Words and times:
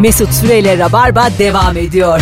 Mesut 0.00 0.32
Süreyle 0.34 0.78
Rabarba 0.78 1.28
devam 1.38 1.76
ediyor. 1.76 2.20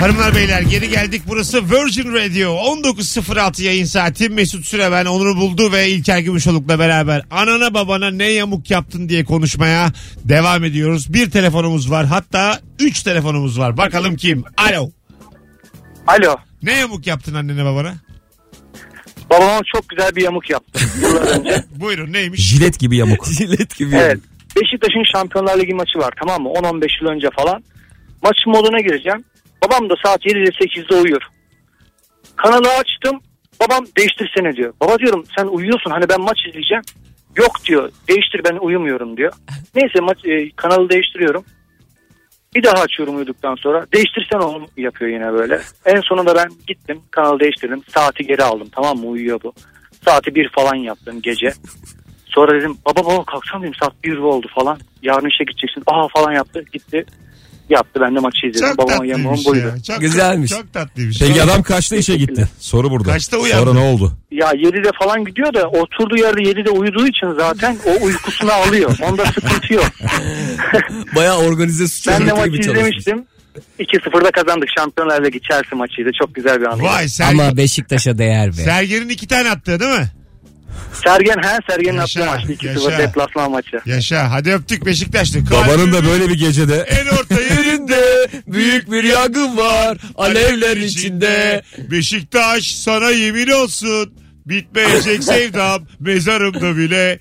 Hanımlar 0.00 0.34
beyler 0.34 0.62
geri 0.62 0.88
geldik. 0.88 1.22
Burası 1.28 1.62
Virgin 1.70 2.12
Radio. 2.14 2.50
19.06 2.56 3.62
yayın 3.62 3.84
saati. 3.84 4.28
Mesut 4.28 4.66
Süre 4.66 4.92
ben 4.92 5.04
Onur'u 5.06 5.36
buldu 5.36 5.72
ve 5.72 5.88
İlker 5.88 6.18
Gümüşoluk'la 6.18 6.78
beraber 6.78 7.22
anana 7.30 7.74
babana 7.74 8.10
ne 8.10 8.24
yamuk 8.30 8.70
yaptın 8.70 9.08
diye 9.08 9.24
konuşmaya 9.24 9.92
devam 10.24 10.64
ediyoruz. 10.64 11.12
Bir 11.14 11.30
telefonumuz 11.30 11.90
var. 11.90 12.06
Hatta 12.06 12.60
üç 12.78 13.02
telefonumuz 13.02 13.58
var. 13.58 13.76
Bakalım 13.76 14.16
kim? 14.16 14.44
Alo. 14.56 14.90
Alo. 16.06 16.36
Ne 16.62 16.72
yamuk 16.72 17.06
yaptın 17.06 17.34
annene 17.34 17.64
babana? 17.64 17.94
Babama 19.30 19.60
çok 19.74 19.88
güzel 19.88 20.16
bir 20.16 20.22
yamuk 20.22 20.50
yaptım 20.50 20.82
yıllar 21.02 21.22
önce. 21.22 21.64
Buyurun 21.76 22.12
neymiş? 22.12 22.40
Jilet 22.40 22.78
gibi 22.78 22.96
yamuk. 22.96 23.26
Jilet 23.26 23.76
gibi. 23.78 23.96
evet. 23.96 24.18
Beşiktaş'ın 24.56 25.04
Şampiyonlar 25.12 25.58
Ligi 25.58 25.74
maçı 25.74 25.98
var 25.98 26.12
tamam 26.20 26.42
mı? 26.42 26.48
10-15 26.48 27.02
yıl 27.02 27.10
önce 27.10 27.28
falan. 27.30 27.62
Maçın 28.22 28.52
moduna 28.52 28.80
gireceğim. 28.80 29.24
Babam 29.64 29.90
da 29.90 29.94
saat 30.04 30.26
7'de 30.26 30.64
8'de 30.64 30.94
uyuyor. 30.94 31.22
Kanalı 32.36 32.68
açtım. 32.68 33.20
Babam 33.60 33.84
değiştirsene 33.96 34.56
diyor. 34.56 34.74
Baba 34.80 34.98
diyorum 34.98 35.24
sen 35.36 35.46
uyuyorsun 35.46 35.90
hani 35.90 36.08
ben 36.08 36.20
maç 36.20 36.38
izleyeceğim. 36.48 36.82
Yok 37.36 37.64
diyor 37.64 37.92
değiştir 38.08 38.40
ben 38.44 38.56
uyumuyorum 38.56 39.16
diyor. 39.16 39.32
Neyse 39.74 40.00
maç, 40.00 40.18
e, 40.24 40.50
kanalı 40.56 40.90
değiştiriyorum. 40.90 41.44
Bir 42.54 42.62
daha 42.62 42.82
açıyorum 42.82 43.16
uyuduktan 43.16 43.54
sonra. 43.54 43.86
Değiştirsen 43.94 44.38
oğlum 44.38 44.66
yapıyor 44.76 45.10
yine 45.10 45.32
böyle. 45.32 45.60
En 45.86 46.00
sonunda 46.00 46.34
ben 46.34 46.48
gittim 46.66 47.00
kanalı 47.10 47.40
değiştirdim. 47.40 47.82
Saati 47.88 48.24
geri 48.24 48.44
aldım 48.44 48.68
tamam 48.72 48.98
mı 48.98 49.06
uyuyor 49.06 49.40
bu. 49.42 49.52
Saati 50.04 50.34
bir 50.34 50.48
falan 50.48 50.74
yaptım 50.74 51.22
gece. 51.22 51.52
Sonra 52.34 52.60
dedim 52.60 52.76
baba 52.86 53.06
baba 53.06 53.24
kalksana 53.24 53.62
dedim 53.62 53.74
saat 53.80 54.04
bir 54.04 54.16
oldu 54.16 54.46
falan. 54.54 54.78
Yarın 55.02 55.28
işe 55.28 55.44
gideceksin. 55.44 55.82
Aa 55.86 56.08
falan 56.16 56.32
yaptı 56.32 56.64
gitti. 56.72 57.04
Yaptı 57.68 58.00
ben 58.00 58.16
de 58.16 58.20
maçı 58.20 58.46
izledim. 58.46 58.68
Çok 58.68 58.78
Babama 58.78 59.06
yamuğum 59.06 59.34
tatlıymış 59.36 59.46
buydu. 59.46 59.66
ya. 59.76 59.82
Çok, 59.82 60.00
Güzelmiş. 60.00 60.50
Çok 60.50 60.72
tatlıymış. 60.72 61.18
Peki 61.20 61.42
adam 61.42 61.62
kaçta 61.62 61.96
işe 61.96 62.16
gitti? 62.16 62.48
Soru 62.58 62.90
burada. 62.90 63.12
Kaçta 63.12 63.36
uyandı? 63.36 63.66
Sonra 63.66 63.80
ne 63.80 63.84
oldu? 63.86 64.12
Ya 64.30 64.50
7'de 64.52 64.90
falan 65.04 65.24
gidiyor 65.24 65.54
da 65.54 65.68
oturduğu 65.68 66.16
yerde 66.16 66.40
7'de 66.40 66.70
uyuduğu 66.70 67.06
için 67.06 67.34
zaten 67.38 67.76
o 67.86 68.04
uykusunu 68.04 68.52
alıyor. 68.52 68.98
Onda 69.10 69.26
sıkıntı 69.26 69.74
yok. 69.74 69.84
Bayağı 71.16 71.38
organize 71.38 71.88
suç 71.88 72.06
ben 72.08 72.20
de 72.26 72.32
örgütü 72.32 72.36
maçı 72.40 72.50
gibi 72.50 72.62
çalışmış. 72.64 72.96
izlemiştim. 72.98 73.24
2-0'da 73.78 74.30
kazandık. 74.30 74.68
Şampiyonlar 74.78 75.24
Ligi 75.24 75.40
Chelsea 75.40 75.78
maçıydı. 75.78 76.10
Çok 76.20 76.34
güzel 76.34 76.60
bir 76.60 76.66
anıydı. 76.66 76.84
Vay 76.88 77.04
Ser- 77.04 77.30
Ama 77.30 77.56
Beşiktaş'a 77.56 78.18
değer 78.18 78.48
be. 78.48 78.52
Sergen'in 78.52 79.08
iki 79.08 79.26
tane 79.28 79.50
attığı 79.50 79.80
değil 79.80 79.98
mi? 80.00 80.06
Sergen 81.04 81.42
he 81.42 81.58
Sergen'in 81.70 81.98
attığı 81.98 82.24
maçtı. 82.26 82.52
yaşa. 82.66 82.80
2-0 82.80 82.98
deplasman 82.98 83.50
maçı. 83.50 83.80
Yaşa 83.86 84.30
hadi 84.30 84.52
öptük 84.52 84.86
Beşiktaşlı. 84.86 85.50
Babanın 85.50 85.92
da 85.92 86.04
böyle 86.04 86.28
bir 86.28 86.38
gecede 86.38 86.76
En 86.76 87.06
orta 87.06 87.40
yerinde 87.54 88.28
Büyük 88.46 88.90
bir 88.92 89.04
yangın 89.04 89.56
var 89.56 89.98
alevler 90.14 90.76
içinde. 90.76 91.62
Beşiktaş 91.90 92.74
sana 92.74 93.10
yemin 93.10 93.48
olsun. 93.48 94.21
Bitmeyecek 94.46 95.24
sevdam 95.24 95.82
mezarımda 96.00 96.76
bile. 96.76 97.18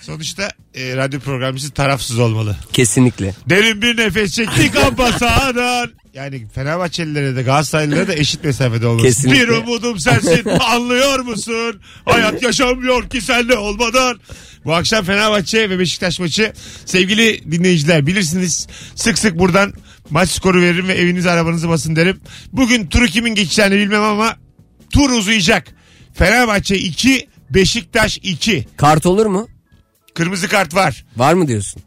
Sonuçta 0.00 0.48
e, 0.74 0.96
radyo 0.96 1.20
programcısı 1.20 1.70
tarafsız 1.70 2.18
olmalı. 2.18 2.56
Kesinlikle. 2.72 3.34
Derin 3.48 3.82
bir 3.82 3.96
nefes 3.96 4.32
çektik 4.32 4.76
amba 4.86 5.12
sahadan. 5.12 5.90
Yani 6.14 6.46
Fenerbahçelilere 6.54 7.36
de 7.36 7.42
Galatasaraylılara 7.42 8.08
da 8.08 8.14
eşit 8.14 8.44
mesafede 8.44 8.86
olması. 8.86 9.06
Kesinlikle. 9.06 9.42
Bir 9.42 9.48
umudum 9.48 9.98
sensin 9.98 10.48
anlıyor 10.48 11.20
musun? 11.20 11.80
Hayat 12.04 12.42
yaşamıyor 12.42 13.08
ki 13.08 13.20
senle 13.20 13.56
olmadan. 13.56 14.20
Bu 14.64 14.74
akşam 14.74 15.04
Fenerbahçe 15.04 15.70
ve 15.70 15.78
Beşiktaş 15.78 16.20
maçı. 16.20 16.52
Sevgili 16.86 17.52
dinleyiciler 17.52 18.06
bilirsiniz 18.06 18.66
sık 18.94 19.18
sık 19.18 19.38
buradan 19.38 19.72
maç 20.10 20.30
skoru 20.30 20.62
veririm 20.62 20.88
ve 20.88 20.94
evinize 20.94 21.30
arabanızı 21.30 21.68
basın 21.68 21.96
derim. 21.96 22.20
Bugün 22.52 22.86
turu 22.86 23.06
kimin 23.06 23.34
geçeceğini 23.34 23.74
bilmem 23.74 24.02
ama 24.02 24.36
tur 24.92 25.10
uzayacak. 25.10 25.74
Fenerbahçe 26.14 26.78
2, 26.78 27.28
Beşiktaş 27.50 28.18
2. 28.22 28.66
Kart 28.76 29.06
olur 29.06 29.26
mu? 29.26 29.48
Kırmızı 30.14 30.48
kart 30.48 30.74
var. 30.74 31.04
Var 31.16 31.34
mı 31.34 31.48
diyorsun? 31.48 31.82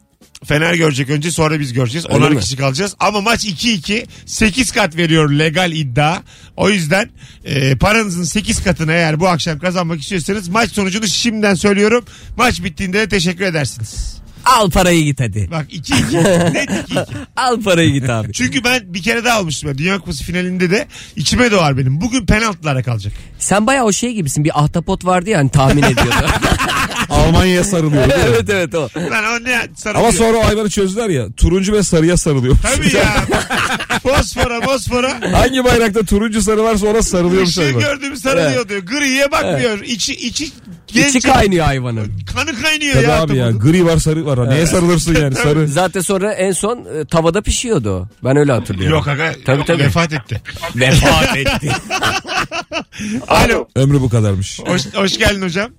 Fener 0.45 0.73
görecek 0.73 1.09
önce 1.09 1.31
sonra 1.31 1.59
biz 1.59 1.73
göreceğiz. 1.73 2.05
Öyle 2.09 2.17
Onar 2.17 2.31
mi? 2.31 2.39
kişi 2.39 2.57
kalacağız. 2.57 2.95
Ama 2.99 3.21
maç 3.21 3.45
2-2 3.45 4.05
8 4.25 4.71
kat 4.71 4.97
veriyor 4.97 5.29
legal 5.29 5.71
iddia. 5.71 6.17
O 6.57 6.69
yüzden 6.69 7.09
e, 7.45 7.75
paranızın 7.75 8.23
8 8.23 8.63
katını 8.63 8.91
eğer 8.91 9.19
bu 9.19 9.27
akşam 9.27 9.59
kazanmak 9.59 10.01
istiyorsanız 10.01 10.47
maç 10.49 10.71
sonucunu 10.71 11.07
şimdiden 11.07 11.53
söylüyorum. 11.53 12.05
Maç 12.37 12.63
bittiğinde 12.63 12.99
de 12.99 13.07
teşekkür 13.09 13.45
edersiniz. 13.45 14.17
Al 14.47 14.69
parayı 14.69 15.03
git 15.03 15.19
hadi. 15.19 15.47
Bak 15.51 15.65
2-2 15.73 16.53
net 16.53 16.69
2-2. 16.69 17.05
Al 17.35 17.61
parayı 17.61 17.91
git 17.93 18.09
abi. 18.09 18.33
Çünkü 18.33 18.63
ben 18.63 18.93
bir 18.93 19.03
kere 19.03 19.23
daha 19.25 19.37
almıştım. 19.37 19.69
ya. 19.69 19.77
Dünya 19.77 19.99
Kupası 19.99 20.23
finalinde 20.23 20.71
de 20.71 20.87
içime 21.15 21.51
doğar 21.51 21.77
benim. 21.77 22.01
Bugün 22.01 22.25
penaltılara 22.25 22.83
kalacak. 22.83 23.13
Sen 23.39 23.67
bayağı 23.67 23.85
o 23.85 23.91
şey 23.91 24.13
gibisin. 24.13 24.43
Bir 24.43 24.59
ahtapot 24.63 25.05
vardı 25.05 25.29
ya 25.29 25.39
hani 25.39 25.49
tahmin 25.49 25.83
ediyordu. 25.83 26.25
Almanya'ya 27.09 27.63
sarılıyor. 27.63 28.09
değil 28.09 28.19
mi? 28.19 28.25
evet 28.29 28.49
evet 28.49 28.75
o. 28.75 28.81
Lan 29.11 29.23
o 29.25 29.43
ne 29.43 29.59
sarılıyor. 29.75 30.03
Ama 30.09 30.11
sonra 30.17 30.37
o 30.37 30.45
ayları 30.45 30.69
çözdüler 30.69 31.09
ya. 31.09 31.25
Turuncu 31.37 31.73
ve 31.73 31.83
sarıya 31.83 32.17
sarılıyor. 32.17 32.55
Tabii 32.63 32.95
ya. 32.95 33.03
fosfora 34.03 34.61
fosfora. 34.61 35.19
Hangi 35.33 35.63
bayrakta 35.65 36.03
turuncu 36.03 36.41
sarı 36.41 36.63
varsa 36.63 36.87
ona 36.87 37.01
sarılıyormuş 37.01 37.49
Işığı 37.49 37.63
hayvan. 37.63 37.79
gördüğümü 37.81 38.17
sarılıyor 38.17 38.69
diyor. 38.69 38.81
Griye 38.81 39.31
bakmıyor. 39.31 39.79
İçi, 39.79 40.13
içi, 40.13 40.49
genç, 40.87 41.15
İçi 41.15 41.27
kaynıyor 41.27 41.65
hayvanın. 41.65 42.11
Kanı 42.35 42.61
kaynıyor 42.61 42.93
Tabii 42.93 43.05
ya. 43.05 43.21
abi 43.21 43.37
ya. 43.37 43.45
adamın. 43.45 43.59
Gri 43.59 43.85
var 43.85 43.97
sarı 43.97 44.25
var. 44.25 44.49
Neye 44.49 44.65
sarılırsın 44.65 45.15
yani 45.15 45.35
sarı. 45.43 45.67
Zaten 45.67 46.01
sonra 46.01 46.33
en 46.33 46.51
son 46.51 46.77
e, 46.77 47.05
tavada 47.05 47.41
pişiyordu 47.41 47.89
o. 47.91 48.07
Ben 48.23 48.37
öyle 48.37 48.51
hatırlıyorum. 48.51 48.97
Yok 48.97 49.07
aga 49.07 49.33
Tabii, 49.45 49.65
tabii. 49.65 49.83
vefat 49.83 50.13
etti. 50.13 50.41
Vefat 50.75 51.37
etti. 51.37 51.71
Alo. 53.27 53.67
Ömrü 53.75 54.01
bu 54.01 54.09
kadarmış. 54.09 54.59
Hoş, 54.59 54.81
hoş 54.95 55.17
geldin 55.17 55.41
hocam. 55.41 55.69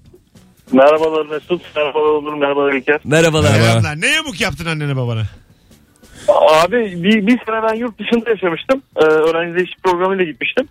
Merhabalar 0.72 1.26
Mesut. 1.26 1.62
Merhabalar 1.76 2.10
Onur. 2.10 2.34
Merhabalar 2.34 2.72
İlker. 2.72 3.00
Merhabalar. 3.04 3.50
Merhaba. 3.50 3.68
Selamlar. 3.70 4.00
Ne 4.00 4.06
yamuk 4.06 4.40
yaptın 4.40 4.66
annene 4.66 4.96
babana? 4.96 5.22
Abi 6.28 7.02
bir, 7.02 7.26
bir 7.26 7.38
sene 7.46 7.62
ben 7.62 7.74
yurt 7.74 7.98
dışında 7.98 8.30
yaşamıştım. 8.30 8.82
Ee, 8.96 9.04
öğrenci 9.04 9.58
değişik 9.58 9.82
programıyla 9.82 10.24
gitmiştim. 10.24 10.68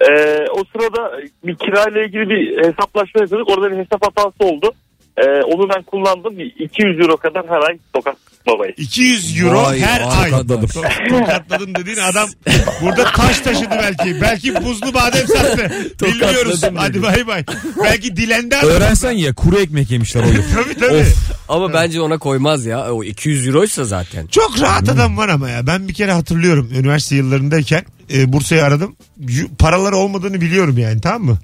Ee, 0.00 0.46
o 0.50 0.64
sırada 0.72 1.20
bir 1.44 1.54
kirayla 1.56 2.02
ilgili 2.02 2.28
bir 2.28 2.58
hesaplaşma 2.58 3.20
yapıyorduk. 3.20 3.50
Orada 3.50 3.70
bir 3.70 3.76
hesap 3.76 4.06
hatası 4.06 4.44
oldu. 4.44 4.72
Ee, 5.16 5.42
onu 5.42 5.68
ben 5.68 5.82
kullandım. 5.82 6.38
Bir 6.38 6.54
200 6.58 7.00
euro 7.00 7.16
kadar 7.16 7.48
her 7.48 7.60
ay 7.60 7.78
sokak 7.94 8.16
babayı. 8.46 8.74
200 8.76 9.40
euro 9.40 9.62
Vay 9.62 9.80
her 9.80 10.00
ay. 10.00 10.06
arkadaş. 10.34 10.70
To- 10.70 11.08
Tokatladın 11.08 11.74
dediğin 11.74 11.96
adam 11.98 12.28
burada 12.82 13.04
taş 13.04 13.40
taşıdı 13.40 13.70
belki. 13.70 14.20
Belki 14.20 14.64
buzlu 14.64 14.94
badem 14.94 15.26
sattı. 15.28 15.70
Bilmiyoruz. 16.02 16.60
Tokatladım 16.60 16.76
Hadi 16.76 16.94
dedi. 16.94 17.02
bay 17.02 17.26
bay. 17.26 17.44
Belki 17.84 18.16
dilendi 18.16 18.56
adam. 18.56 18.68
Öğrensen 18.70 19.10
ya 19.12 19.34
kuru 19.34 19.58
ekmek 19.58 19.90
yemişler 19.90 20.22
o 20.22 20.26
yıl. 20.26 20.42
Tabii 20.54 20.74
tabii. 20.78 20.94
Of. 21.00 21.30
Ama 21.48 21.72
bence 21.72 22.00
ona 22.00 22.18
koymaz 22.18 22.66
ya. 22.66 22.92
O 22.92 23.04
200 23.04 23.46
euroysa 23.48 23.84
zaten. 23.84 24.26
Çok 24.26 24.60
rahat 24.60 24.88
adam 24.88 25.16
var 25.16 25.28
ama 25.28 25.50
ya. 25.50 25.66
Ben 25.66 25.88
bir 25.88 25.94
kere 25.94 26.12
hatırlıyorum 26.12 26.70
üniversite 26.74 27.16
yıllarındayken 27.16 27.84
e, 28.14 28.32
Bursa'yı 28.32 28.64
aradım. 28.64 28.96
Y- 29.28 29.46
paraları 29.58 29.96
olmadığını 29.96 30.40
biliyorum 30.40 30.78
yani 30.78 31.00
tamam 31.00 31.22
mı? 31.24 31.38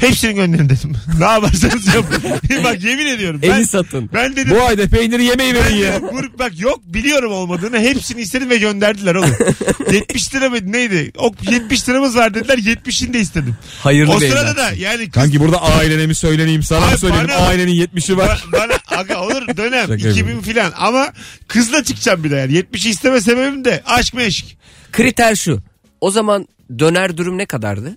Hepsini 0.00 0.34
gönderin 0.34 0.68
dedim. 0.68 0.92
ne 1.18 1.24
yaparsanız 1.24 1.94
yapın. 1.94 2.22
Bak 2.64 2.84
yemin 2.84 3.06
ediyorum. 3.06 3.40
Ben, 3.42 3.50
Eli 3.50 3.66
satın. 3.66 4.10
ben 4.14 4.36
dedim. 4.36 4.56
Bu 4.56 4.62
ayda 4.62 4.88
peyniri 4.88 5.24
yemeği 5.24 5.54
Ben 5.54 5.64
verin 5.64 5.76
ya. 5.76 5.98
grup 5.98 6.38
bak 6.38 6.60
yok 6.60 6.80
biliyorum 6.84 7.32
olmadığını 7.32 7.78
hepsini 7.80 8.20
istedim 8.20 8.50
ve 8.50 8.56
gönderdiler 8.58 9.14
oğlum. 9.14 9.34
70 9.92 10.34
lira 10.34 10.50
mı 10.50 10.56
neydi? 10.66 11.12
O 11.18 11.32
70 11.50 11.88
liramız 11.88 12.16
var 12.16 12.34
dediler 12.34 12.58
70'ini 12.58 13.12
de 13.12 13.20
istedim. 13.20 13.56
Hayırlı 13.82 14.12
o 14.12 14.20
sırada 14.20 14.56
da 14.56 14.70
yani 14.78 15.04
kız 15.04 15.14
Kanki 15.14 15.40
burada 15.40 15.62
ailene 15.62 16.06
mi 16.06 16.14
söyleneyim 16.14 16.62
sana 16.62 16.84
Ay, 16.84 16.92
mı 16.92 16.98
söyleyelim 16.98 17.28
bana- 17.28 17.36
ailenin 17.46 17.72
70'i 17.72 18.16
var. 18.16 18.44
Ba- 18.48 18.52
bana 18.52 18.98
aga 19.00 19.20
olur 19.20 19.56
dönem 19.56 19.80
Şaka 19.82 19.94
2000 19.94 20.08
yapıyorum. 20.18 20.42
filan 20.42 20.72
ama 20.76 21.12
kızla 21.48 21.84
çıkacağım 21.84 22.24
bir 22.24 22.30
de 22.30 22.36
yani 22.36 22.52
70'i 22.52 22.90
isteme 22.90 23.20
sebebim 23.20 23.64
de 23.64 23.82
aşk 23.86 24.14
meşk. 24.14 24.56
Kriter 24.92 25.36
şu. 25.36 25.62
O 26.00 26.10
zaman 26.10 26.48
döner 26.78 27.16
dürüm 27.16 27.38
ne 27.38 27.46
kadardı? 27.46 27.96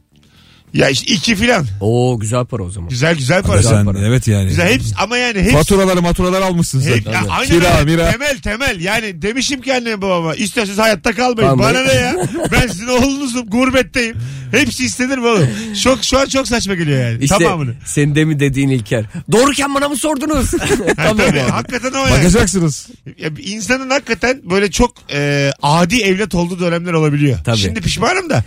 Ya 0.74 0.90
işte 0.90 1.14
iki 1.14 1.36
filan. 1.36 1.66
Oo 1.80 2.20
güzel 2.20 2.46
para 2.46 2.64
o 2.64 2.70
zaman. 2.70 2.90
Güzel 2.90 3.16
güzel 3.18 3.44
para. 3.44 3.64
Sen, 3.64 3.86
para. 3.86 4.00
evet 4.00 4.28
yani. 4.28 4.48
Güzel 4.50 4.74
hepsi 4.74 4.96
ama 4.98 5.18
yani 5.18 5.40
hepsi. 5.42 5.52
Faturaları 5.52 6.02
maturaları 6.02 6.46
almışsın 6.46 6.80
sen. 6.82 6.92
Hep, 6.96 7.06
ya, 7.06 7.26
aynen 7.30 7.48
Kira 7.60 7.80
öyle. 7.80 7.92
mira. 7.92 8.12
Temel 8.12 8.38
temel 8.40 8.80
yani 8.82 9.22
demişim 9.22 9.62
ki 9.62 9.74
anneme 9.74 10.02
babama 10.02 10.36
isterseniz 10.36 10.78
hayatta 10.80 11.12
kalmayın. 11.16 11.50
Kalmayın. 11.50 11.76
Bana 11.76 11.84
ne 11.86 11.94
ya 11.94 12.16
ben 12.52 12.68
sizin 12.68 12.88
oğlunuzum 12.88 13.46
gurbetteyim. 13.50 14.16
Hepsi 14.52 14.86
istenir 14.86 15.18
mi 15.18 15.28
oğlum? 15.28 15.48
Çok, 15.84 16.04
şu 16.04 16.20
an 16.20 16.26
çok 16.26 16.48
saçma 16.48 16.76
geliyor 16.76 17.00
yani 17.12 17.24
İşte 17.24 17.38
tamamını. 17.38 17.74
senin 17.86 18.16
demin 18.16 18.40
dediğin 18.40 18.70
İlker. 18.70 19.06
Doğruken 19.32 19.76
bana 19.76 19.90
mı 19.90 19.96
sordunuz? 19.98 20.52
Ha, 20.62 20.94
tamam 20.96 21.18
tabii, 21.18 21.42
abi. 21.42 21.50
hakikaten 21.52 21.92
o 21.92 21.98
yani. 21.98 22.12
Bakacaksınız. 22.12 22.88
Ya, 23.18 23.30
insanın 23.40 23.90
hakikaten 23.90 24.42
böyle 24.50 24.72
çok 24.72 24.94
e, 25.14 25.52
adi 25.62 26.02
evlat 26.02 26.36
olduğu 26.36 26.60
dönemler 26.60 26.94
olabiliyor. 26.94 27.40
Tabii. 27.46 27.58
Şimdi 27.58 27.82
pişmanım 27.82 28.30
da. 28.30 28.44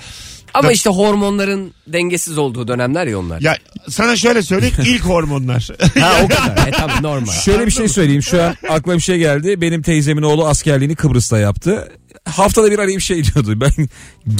Ama 0.54 0.72
işte 0.72 0.90
hormonların 0.90 1.74
dengesiz 1.86 2.38
olduğu 2.38 2.68
dönemler 2.68 3.06
ya 3.06 3.18
onlar. 3.18 3.40
Ya 3.40 3.56
sana 3.88 4.16
şöyle 4.16 4.42
söyleyeyim 4.42 4.74
ilk 4.84 5.02
hormonlar. 5.04 5.68
Ha 6.00 6.12
o 6.24 6.28
kadar. 6.28 6.54
E 6.68 6.70
tabii 6.70 7.02
normal. 7.02 7.32
Şöyle 7.32 7.66
bir 7.66 7.70
şey 7.70 7.88
söyleyeyim. 7.88 8.22
Şu 8.22 8.42
an 8.42 8.54
aklıma 8.68 8.96
bir 8.96 9.02
şey 9.02 9.18
geldi. 9.18 9.60
Benim 9.60 9.82
teyzemin 9.82 10.22
oğlu 10.22 10.46
askerliğini 10.46 10.96
Kıbrıs'ta 10.96 11.38
yaptı. 11.38 11.88
Haftada 12.24 12.70
bir 12.70 12.78
arayıp 12.78 13.00
şey 13.00 13.24
diyordu. 13.24 13.60
Ben 13.60 13.70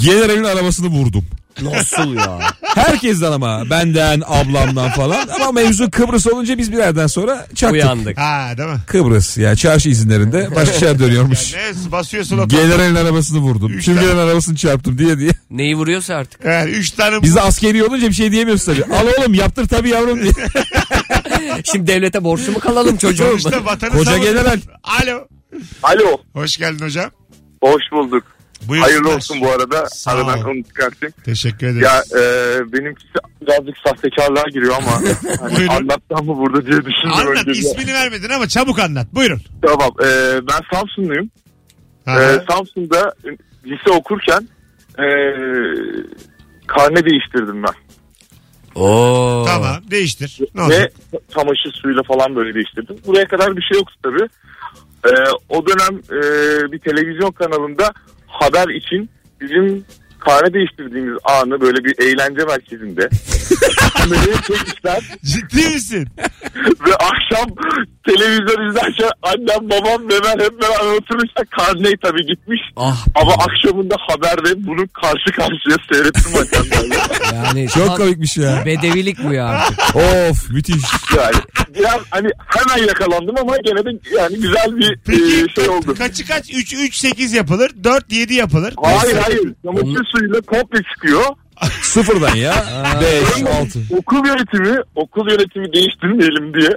generalin 0.05 0.44
arabasını 0.44 0.87
vurdum. 0.88 1.25
Nasıl 1.62 2.15
ya? 2.15 2.39
Herkesten 2.62 3.33
ama. 3.33 3.71
Benden, 3.71 4.23
ablamdan 4.27 4.91
falan. 4.91 5.29
Ama 5.29 5.53
mevzu 5.53 5.91
Kıbrıs 5.91 6.27
olunca 6.27 6.59
biz 6.59 6.73
bir 6.73 6.77
yerden 6.77 7.06
sonra 7.06 7.47
çaktık. 7.55 7.73
Uyandık. 7.73 8.19
ha 8.19 8.55
değil 8.59 8.69
mi? 8.69 8.79
Kıbrıs 8.87 9.37
ya 9.39 9.56
çarşı 9.56 9.89
izinlerinde 9.89 10.49
başka 10.56 10.79
şeyler 10.79 10.99
dönüyormuş. 10.99 11.55
Ne 11.55 11.93
basıyorsun 11.93 12.39
o 12.39 12.49
Generalin 12.49 12.95
arabasını 12.95 13.39
vurdum. 13.39 13.73
Üç 13.73 13.85
tane. 13.87 14.01
generalin 14.01 14.19
arabasını 14.29 14.56
çarptım 14.56 14.99
diye 14.99 15.19
diye. 15.19 15.31
Neyi 15.51 15.77
vuruyorsa 15.77 16.15
artık. 16.15 16.41
Evet, 16.45 16.69
üç 16.69 16.91
tane 16.91 17.23
Biz 17.23 17.35
de 17.37 17.41
askeri 17.41 17.85
olunca 17.85 18.09
bir 18.09 18.15
şey 18.15 18.33
diyemiyoruz 18.33 18.65
tabii. 18.65 18.85
Al 18.85 19.07
oğlum 19.19 19.35
yaptır 19.35 19.69
tabii 19.69 19.89
yavrum 19.89 20.23
diye. 20.23 20.33
Şimdi 21.65 21.87
devlete 21.87 22.25
borçlu 22.25 22.53
mu 22.53 22.59
kalalım 22.59 22.97
çocuğum? 22.97 23.25
sonuçta 23.25 23.65
vatanı 23.65 23.91
Koca 23.91 24.19
general. 24.19 24.61
Alo. 24.83 25.27
Alo. 25.83 26.17
Hoş 26.33 26.57
geldin 26.57 26.85
hocam. 26.85 27.11
Hoş 27.62 27.83
bulduk. 27.93 28.25
Buyursunlar. 28.69 28.90
Hayırlı 28.90 29.16
olsun 29.16 29.40
bu 29.40 29.50
arada. 29.50 29.87
Sağ 29.87 30.11
Aradan 30.11 30.38
ol. 30.38 30.44
onu 30.50 30.64
çıkartayım. 30.64 31.14
Teşekkür 31.25 31.66
ederiz. 31.66 31.82
Ya 31.82 32.02
e, 32.20 32.22
benimkisi 32.72 33.08
birazcık 33.43 33.75
sahtekarlığa 33.87 34.44
giriyor 34.52 34.75
ama 34.76 34.93
hani 35.40 35.56
Buyurun. 35.56 35.75
anlatsam 35.75 36.26
mı 36.26 36.37
burada 36.37 36.66
diye 36.66 36.76
düşündüm. 36.76 37.12
Anlat 37.12 37.49
önce. 37.49 37.61
ismini 37.61 37.93
vermedin 37.94 38.28
ama 38.31 38.49
çabuk 38.49 38.78
anlat. 38.78 39.06
Buyurun. 39.12 39.40
Tamam. 39.62 39.90
E, 40.00 40.06
ben 40.49 40.61
Samsunluyum. 40.78 41.31
Aha. 42.06 42.22
E, 42.22 42.40
Samsun'da 42.50 43.14
lise 43.66 43.90
okurken 43.90 44.49
e, 44.99 45.06
karne 46.66 47.05
değiştirdim 47.05 47.62
ben. 47.62 47.75
Oo. 48.81 49.44
Tamam 49.46 49.76
değiştir. 49.90 50.38
Ne 50.55 50.61
Ve 50.61 50.64
olacak? 50.64 50.93
çamaşır 51.34 51.72
suyuyla 51.82 52.02
falan 52.02 52.37
böyle 52.37 52.55
değiştirdim. 52.55 52.96
Buraya 53.06 53.26
kadar 53.28 53.56
bir 53.56 53.62
şey 53.62 53.78
yoktu 53.78 53.94
tabii. 54.02 54.28
E, 55.05 55.11
o 55.49 55.66
dönem 55.66 55.99
e, 55.99 56.22
bir 56.72 56.78
televizyon 56.78 57.31
kanalında 57.32 57.93
haber 58.41 58.69
için 58.75 59.11
bizim 59.41 59.85
karne 60.19 60.55
değiştirdiğimiz 60.55 61.19
anı 61.25 61.61
böyle 61.61 61.85
bir 61.85 61.95
eğlence 62.03 62.45
merkezinde 62.45 63.09
kameraya 63.99 64.35
çekmişler 64.43 65.03
Ciddi 65.25 65.69
misin? 65.75 66.09
ve 66.87 66.95
akşam 66.95 67.49
televizyon 68.07 68.69
izlerken 68.71 69.11
annem 69.23 69.71
babam 69.71 70.09
ve 70.09 70.15
ben 70.25 70.45
hep 70.45 70.63
beraber 70.63 70.97
otururken 70.97 71.45
karneyi 71.51 71.97
tabii 72.03 72.27
gitmiş. 72.27 72.61
Ah 72.77 73.07
Ama 73.15 73.33
akşamında 73.35 73.97
haberde 74.09 74.67
bunu 74.67 74.89
karşı 74.89 75.33
karşıya 75.37 75.77
seyrettim 75.93 76.33
böyle. 76.35 76.95
yani 77.35 77.69
Çok 77.69 77.87
tam 77.87 77.97
komikmiş 77.97 78.37
ya. 78.37 78.63
bedevilik 78.67 79.25
bu 79.25 79.33
ya 79.33 79.47
artık. 79.47 79.97
Of 79.97 80.51
müthiş. 80.51 80.85
Yani 81.17 81.35
biraz 81.79 82.00
hani 82.11 82.29
hemen 82.47 82.87
yakalandım 82.87 83.37
ama 83.38 83.56
gene 83.56 83.85
de 83.85 83.91
yani 84.19 84.37
güzel 84.37 84.76
bir 84.76 84.99
Peki 85.06 85.44
e, 85.50 85.55
şey 85.55 85.69
oldu. 85.69 85.94
kaçı 85.99 86.26
kaç? 86.26 86.50
3 86.55 86.75
3 86.75 86.97
8 86.97 87.32
yapılır. 87.32 87.71
4 87.85 88.12
7 88.12 88.35
yapılır. 88.35 88.75
Hayır 88.82 89.17
hayır. 89.17 89.53
Çamaşır 89.65 90.05
suyuyla 90.12 90.41
komple 90.41 90.82
çıkıyor. 90.94 91.25
Sıfırdan 91.82 92.35
ya. 92.37 92.55
5, 93.00 93.43
6. 93.43 93.79
Okul 93.99 94.26
yönetimi, 94.26 94.76
okul 94.94 95.31
yönetimi 95.31 95.73
değiştirmeyelim 95.73 96.55
diye 96.55 96.71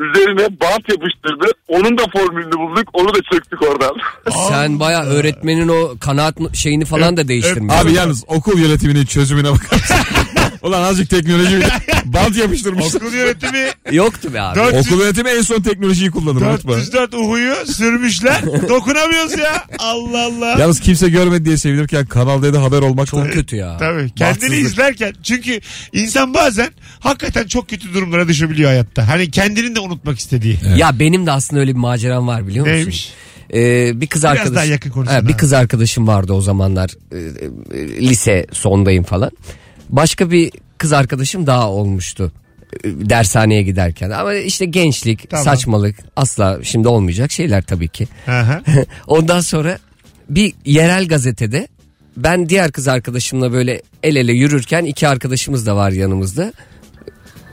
üzerine 0.00 0.60
bant 0.60 0.88
yapıştırdı. 0.88 1.46
Onun 1.68 1.98
da 1.98 2.02
formülünü 2.12 2.52
bulduk. 2.52 2.88
Onu 2.92 3.08
da 3.14 3.18
çöktük 3.32 3.62
oradan. 3.62 3.96
Sen 4.48 4.80
baya 4.80 5.02
öğretmenin 5.04 5.68
o 5.68 5.94
kanaat 6.00 6.34
şeyini 6.54 6.84
falan 6.84 7.16
da 7.16 7.28
değiştirmiş. 7.28 7.74
Abi 7.74 7.92
yalnız 7.92 8.24
okul 8.26 8.58
yönetiminin 8.58 9.04
çözümüne 9.04 9.52
bakar 9.52 9.76
mısın? 9.76 9.96
Ulan 10.62 10.82
azıcık 10.82 11.10
teknoloji 11.10 11.56
bile 11.56 11.68
bant 12.04 12.36
yapıştırmışlar. 12.36 13.00
Okul 13.00 13.12
yönetimi 13.14 13.68
Yoktu 13.92 14.34
be 14.34 14.40
abi. 14.40 14.58
400 14.58 14.86
Okul 14.86 15.00
yönetimi 15.02 15.28
en 15.30 15.42
son 15.42 15.62
teknolojiyi 15.62 16.10
kullanır 16.10 16.40
unutma. 16.40 16.72
404 16.72 17.14
uhuyu 17.14 17.54
sürmüşler. 17.66 18.42
Dokunamıyoruz 18.68 19.38
ya. 19.38 19.64
Allah 19.78 20.24
Allah. 20.26 20.56
Yalnız 20.60 20.80
kimse 20.80 21.08
görmedi 21.08 21.44
diye 21.44 21.56
sevinirken 21.56 22.06
Kanal 22.06 22.42
D'de 22.42 22.58
haber 22.58 22.78
olmak 22.82 23.06
da 23.06 23.10
Çok 23.10 23.32
kötü 23.32 23.56
ya. 23.56 23.76
Tabii 23.78 24.10
kendini 24.10 24.34
Bahtsızlık. 24.34 24.58
izlerken 24.58 25.12
çünkü 25.22 25.60
insan 25.92 26.34
bazen 26.34 26.68
hakikaten 27.00 27.46
çok 27.46 27.68
kötü 27.68 27.94
durumlara 27.94 28.28
düşebiliyor 28.28 28.70
hayatta. 28.70 29.08
Hani 29.08 29.30
kendini 29.30 29.74
de 29.76 29.80
unutmak 29.90 30.18
istediği. 30.18 30.58
Ya 30.76 30.98
benim 30.98 31.26
de 31.26 31.32
aslında 31.32 31.60
öyle 31.60 31.70
bir 31.70 31.78
maceram 31.78 32.26
var 32.26 32.46
biliyor 32.46 32.66
musun? 32.66 32.76
Neymiş? 32.76 33.12
Ee, 33.54 34.00
bir 34.00 34.06
kız 34.06 34.24
arkadaş. 34.24 34.54
daha 34.54 34.64
yakın 34.64 34.90
konuşsun 34.90 35.14
Ha, 35.14 35.28
bir 35.28 35.32
kız 35.36 35.52
arkadaşım 35.52 36.06
vardı 36.06 36.32
o 36.32 36.40
zamanlar. 36.40 36.90
Ee, 37.12 37.18
e, 37.78 38.08
lise 38.08 38.46
sondayım 38.52 39.04
falan. 39.04 39.30
Başka 39.88 40.30
bir 40.30 40.52
kız 40.78 40.92
arkadaşım 40.92 41.46
daha 41.46 41.70
olmuştu. 41.70 42.32
Ee, 42.84 42.88
Dershaneye 43.10 43.62
giderken. 43.62 44.10
Ama 44.10 44.34
işte 44.34 44.64
gençlik, 44.64 45.30
Tamam. 45.30 45.44
saçmalık 45.44 45.96
asla 46.16 46.58
şimdi 46.62 46.88
olmayacak 46.88 47.32
şeyler 47.32 47.62
tabii 47.62 47.88
ki. 47.88 48.08
Aha. 48.26 48.62
Ondan 49.06 49.40
sonra 49.40 49.78
bir 50.30 50.52
yerel 50.64 51.08
gazetede 51.08 51.68
ben 52.16 52.48
diğer 52.48 52.72
kız 52.72 52.88
arkadaşımla 52.88 53.52
böyle 53.52 53.82
el 54.02 54.16
ele 54.16 54.32
yürürken 54.32 54.84
iki 54.84 55.08
arkadaşımız 55.08 55.66
da 55.66 55.76
var 55.76 55.90
yanımızda. 55.90 56.52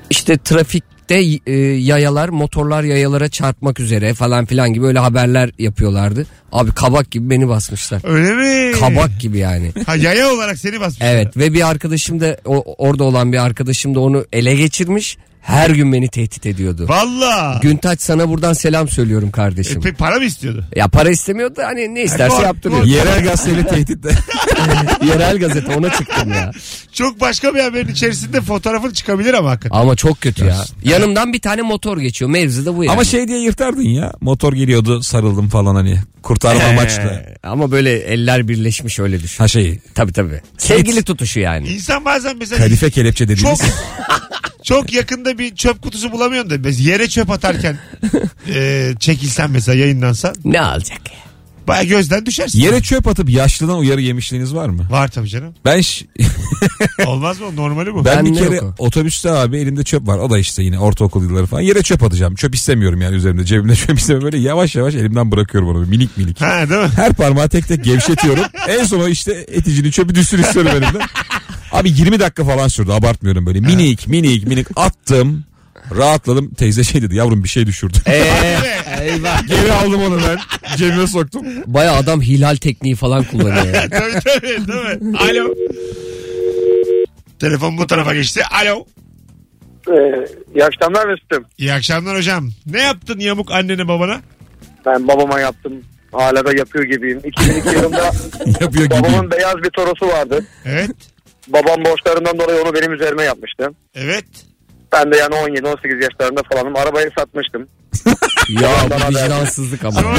İşte 0.10 0.38
trafikte 1.08 1.52
e, 1.52 1.56
yayalar 1.78 2.30
motorlar 2.30 2.84
yayalara 2.84 3.30
çarpmak 3.30 3.80
üzere 3.80 4.14
falan 4.14 4.46
filan 4.46 4.74
gibi 4.74 4.86
öyle 4.86 5.00
haberler 5.00 5.50
yapıyorlardı. 5.60 6.26
Abi 6.52 6.72
kabak 6.72 7.12
gibi 7.12 7.30
beni 7.30 7.48
basmışlar. 7.48 8.02
Öyle 8.04 8.34
mi? 8.34 8.72
Kabak 8.80 9.20
gibi 9.20 9.38
yani. 9.38 9.72
Ha 9.86 9.96
yaya 9.96 10.30
olarak 10.34 10.58
seni 10.58 10.80
basmışlar. 10.80 11.08
Evet 11.16 11.38
ve 11.38 11.54
bir 11.54 11.70
arkadaşım 11.70 12.20
da 12.20 12.38
o- 12.46 12.76
orada 12.88 13.04
olan 13.04 13.34
bir 13.34 13.38
arkadaşım 13.46 13.96
da 13.96 14.00
onu 14.00 14.26
ele 14.34 14.56
geçirmiş. 14.56 15.18
Her 15.48 15.70
gün 15.70 15.94
beni 15.94 16.08
tehdit 16.10 16.46
ediyordu. 16.46 16.86
Valla. 16.90 17.60
Güntaç 17.64 18.02
sana 18.02 18.30
buradan 18.30 18.54
selam 18.54 18.88
söylüyorum 18.88 19.32
kardeşim. 19.32 19.88
E, 19.88 19.92
para 19.92 20.16
mı 20.16 20.24
istiyordu? 20.24 20.66
Ya 20.76 20.88
para 20.88 21.10
istemiyordu 21.10 21.62
hani 21.66 21.96
ne 21.96 22.04
isterse 22.04 22.38
Gol, 22.38 22.44
yaptırıyor. 22.44 22.84
Yerel 22.84 23.24
gazeteyle 23.24 23.68
tehditle. 23.68 24.10
Yerel 25.08 25.40
gazete 25.40 25.76
ona 25.76 25.90
çıktım 25.92 26.34
ya. 26.34 26.52
Çok 26.94 27.22
başka 27.22 27.56
bir 27.56 27.60
haberin 27.60 27.88
içerisinde 27.88 28.42
fotoğrafın 28.42 28.92
çıkabilir 28.92 29.34
ama 29.34 29.50
hakikaten. 29.50 29.80
Ama 29.80 29.96
çok 29.96 30.22
kötü 30.22 30.46
ya. 30.46 30.58
Yanımdan 30.84 31.34
bir 31.34 31.40
tane 31.40 31.62
motor 31.62 31.98
geçiyor. 31.98 32.32
Mevzu 32.32 32.66
da 32.66 32.78
bu 32.78 32.84
yani. 32.84 32.94
Ama 32.94 33.04
şey 33.04 33.28
diye 33.28 33.40
yırtardın 33.40 33.82
ya. 33.90 34.14
Motor 34.22 34.54
geliyordu 34.54 35.04
sarıldım 35.04 35.50
falan 35.50 35.76
hani. 35.76 36.00
Kurtarma 36.24 36.64
amaçlı. 36.64 37.02
Ee, 37.02 37.36
Ama 37.44 37.72
böyle 37.72 37.98
eller 38.00 38.48
birleşmiş 38.48 39.00
öyle 39.00 39.24
düşün. 39.24 39.44
Ha 39.44 39.48
şey. 39.48 39.80
Tabii 39.96 40.14
tabii. 40.14 40.42
Sevgili 40.58 41.04
tutuşu 41.04 41.40
yani. 41.40 41.68
İnsan 41.68 42.06
bazen 42.06 42.38
mesela 42.38 42.60
Kalife 42.64 42.90
kelepçe 42.90 43.28
dediğimiz. 43.28 43.60
çok 43.60 43.68
yakında 44.94 45.38
bir 45.40 45.56
çöp 45.56 45.82
kutusu 45.82 46.12
bulamıyorsun 46.12 46.50
da 46.52 46.56
mesela 46.64 46.90
yere 46.92 47.08
çöp 47.08 47.30
atarken 47.30 47.78
e, 48.54 48.92
çekilsen 49.00 49.52
mesela 49.52 49.78
yayınlansan 49.78 50.36
Ne 50.46 50.62
alacak 50.62 51.12
ya? 51.12 51.18
baya 51.68 51.84
gözden 51.84 52.26
düşersin. 52.26 52.60
Yere 52.60 52.82
çöp 52.82 53.08
atıp 53.08 53.30
yaşlıdan 53.30 53.78
uyarı 53.78 54.02
yemişliğiniz 54.02 54.56
var 54.56 54.70
mı? 54.70 54.88
Var 54.90 55.08
tabii 55.08 55.28
canım. 55.30 55.54
Ben 55.66 55.82
ş- 55.82 56.06
Olmaz 57.06 57.40
mı? 57.42 57.56
Normali 57.56 57.94
bu. 57.94 58.06
ben 58.06 58.26
bir 58.26 58.30
Bende 58.30 58.40
kere 58.44 58.56
yok 58.56 58.76
otobüste 58.78 59.32
abi 59.32 59.58
elimde 59.58 59.84
çöp 59.84 60.08
var. 60.08 60.18
O 60.18 60.30
da 60.30 60.40
işte 60.40 60.64
yine 60.64 60.80
ortaokul 60.80 61.24
yılları 61.24 61.46
falan. 61.46 61.62
Yere 61.62 61.82
çöp 61.84 62.04
atacağım. 62.04 62.36
Çöp 62.36 62.56
istemiyorum 62.56 63.02
yani 63.02 63.16
üzerimde. 63.16 63.46
Cebimde 63.46 63.76
çöp 63.88 64.00
istemiyorum. 64.00 64.26
Böyle 64.26 64.38
yavaş 64.44 64.76
yavaş 64.76 64.96
elimden 64.96 65.32
bırakıyorum 65.32 65.70
onu. 65.70 65.86
Minik 65.86 66.18
minik. 66.18 66.42
Ha 66.42 66.70
değil 66.70 66.82
mi? 66.82 66.90
Her 66.96 67.14
parmağı 67.14 67.50
tek 67.50 67.68
tek 67.68 67.84
gevşetiyorum. 67.84 68.44
en 68.68 68.84
sona 68.84 69.10
işte 69.10 69.32
eticinin 69.48 69.92
çöpü 69.92 70.16
düşsün 70.16 70.38
istiyorum 70.38 70.72
elimden. 70.72 71.02
Abi 71.80 71.90
20 71.90 72.20
dakika 72.20 72.46
falan 72.46 72.68
sürdü 72.68 72.92
abartmıyorum 72.92 73.46
böyle. 73.46 73.60
Minik 73.60 74.08
minik 74.08 74.48
minik 74.48 74.68
attım. 74.76 75.44
Rahatladım. 75.98 76.54
Teyze 76.54 76.84
şey 76.84 77.02
dedi 77.02 77.16
yavrum 77.16 77.44
bir 77.44 77.50
şey 77.50 77.66
düşürdü. 77.68 77.98
Eee 78.08 78.24
eyvah. 79.02 79.48
Geri 79.48 79.72
aldım 79.74 80.02
onu 80.04 80.18
ben. 80.28 80.38
Cebime 80.78 81.08
soktum. 81.08 81.46
Baya 81.68 81.94
adam 81.94 82.22
hilal 82.22 82.56
tekniği 82.56 82.96
falan 82.96 83.24
kullanıyor. 83.24 83.66
ya. 83.66 83.82
tabii 83.90 84.20
tabii 84.24 84.48
değil 84.68 85.02
mi? 85.02 85.18
Alo. 85.18 85.54
Telefon 87.40 87.78
bu 87.78 87.88
tarafa 87.88 88.14
geçti. 88.14 88.42
Alo. 88.52 88.86
Ee, 89.90 90.26
iyi 90.56 90.66
akşamlar 90.66 91.06
Mesut'um. 91.08 91.46
İyi 91.58 91.74
akşamlar 91.74 92.18
hocam. 92.18 92.50
Ne 92.66 92.82
yaptın 92.82 93.20
yamuk 93.20 93.52
annene 93.52 93.88
babana? 93.88 94.22
Ben 94.86 95.08
babama 95.08 95.40
yaptım. 95.40 95.74
Hala 96.12 96.46
da 96.46 96.54
yapıyor 96.58 96.86
gibiyim. 96.86 97.22
2002 97.26 97.70
yılında 97.76 98.12
Yapıyor 98.62 98.86
gibi. 98.86 98.90
babamın 98.90 99.32
beyaz 99.32 99.56
bir 99.56 99.70
torosu 99.70 100.08
vardı. 100.08 100.46
Evet. 100.66 100.92
Babam 101.48 101.86
borçlarından 101.86 102.40
dolayı 102.40 102.62
onu 102.62 102.74
benim 102.74 102.94
üzerime 102.94 103.24
yapmıştı. 103.24 103.70
Evet. 103.96 104.26
Ben 104.94 105.12
de 105.12 105.18
yani 105.18 105.36
17-18 105.36 106.04
yaşlarında 106.04 106.42
falanım. 106.52 106.76
Arabayı 106.76 107.12
satmıştım. 107.18 107.68
ya 108.50 108.70
bu 108.90 109.10
vicdansızlık 109.10 109.86
ama. 109.86 110.02
Sonra, 110.02 110.16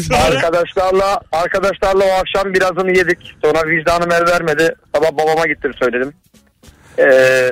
sonra 0.00 0.22
Arkadaşlarla 0.22 1.20
arkadaşlarla 1.32 2.04
o 2.04 2.10
akşam 2.10 2.54
birazını 2.54 2.96
yedik. 2.96 3.34
Sonra 3.44 3.68
vicdanım 3.68 4.12
el 4.12 4.26
vermedi. 4.26 4.74
Sabah 4.94 5.12
babama 5.12 5.46
gittim 5.46 5.72
söyledim. 5.78 6.12
Ee, 6.98 7.02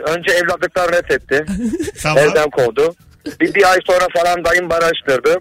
önce 0.06 0.32
evlatlıktan 0.32 0.88
reddetti. 0.88 1.46
tamam. 2.02 2.24
Evden 2.24 2.50
kovdu. 2.50 2.94
Bir, 3.40 3.54
bir 3.54 3.70
ay 3.70 3.78
sonra 3.86 4.06
falan 4.14 4.44
dayım 4.44 4.70
bana 4.70 4.84
açtırdı. 4.84 5.36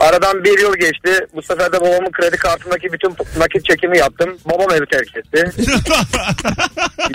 Aradan 0.00 0.44
bir 0.44 0.58
yıl 0.58 0.76
geçti. 0.76 1.26
Bu 1.34 1.42
sefer 1.42 1.72
de 1.72 1.80
babamın 1.80 2.10
kredi 2.12 2.36
kartındaki 2.36 2.92
bütün 2.92 3.16
nakit 3.38 3.64
çekimi 3.64 3.98
yaptım. 3.98 4.38
Babam 4.44 4.70
evi 4.76 4.86
terk 4.86 5.16
etti. 5.16 5.50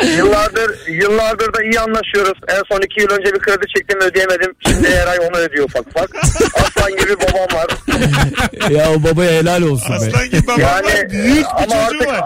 yıllardır 0.18 0.88
yıllardır 0.88 1.54
da 1.54 1.64
iyi 1.64 1.80
anlaşıyoruz. 1.80 2.40
En 2.48 2.62
son 2.72 2.82
iki 2.82 3.02
yıl 3.02 3.10
önce 3.10 3.34
bir 3.34 3.40
kredi 3.40 3.66
çektim 3.78 4.00
ödeyemedim. 4.02 4.54
Şimdi 4.68 4.96
her 4.96 5.08
ay 5.08 5.20
onu 5.20 5.38
ödüyor 5.38 5.66
ufak 5.66 5.88
ufak. 5.88 6.10
Aslan 6.56 6.92
gibi 6.92 7.16
babam 7.20 7.58
var. 7.60 7.68
ya 8.70 8.92
o 8.92 9.04
babaya 9.04 9.32
helal 9.32 9.62
olsun 9.62 9.92
be. 9.92 9.96
Aslan 9.96 10.26
gibi 10.30 10.48
babam 10.48 10.60
Yani 10.60 10.88
var. 10.88 11.10
Büyük 11.10 11.38
bir 11.38 11.46
ama 11.56 11.66
çocuğu 11.66 11.76
artık 11.76 12.08
var. 12.08 12.24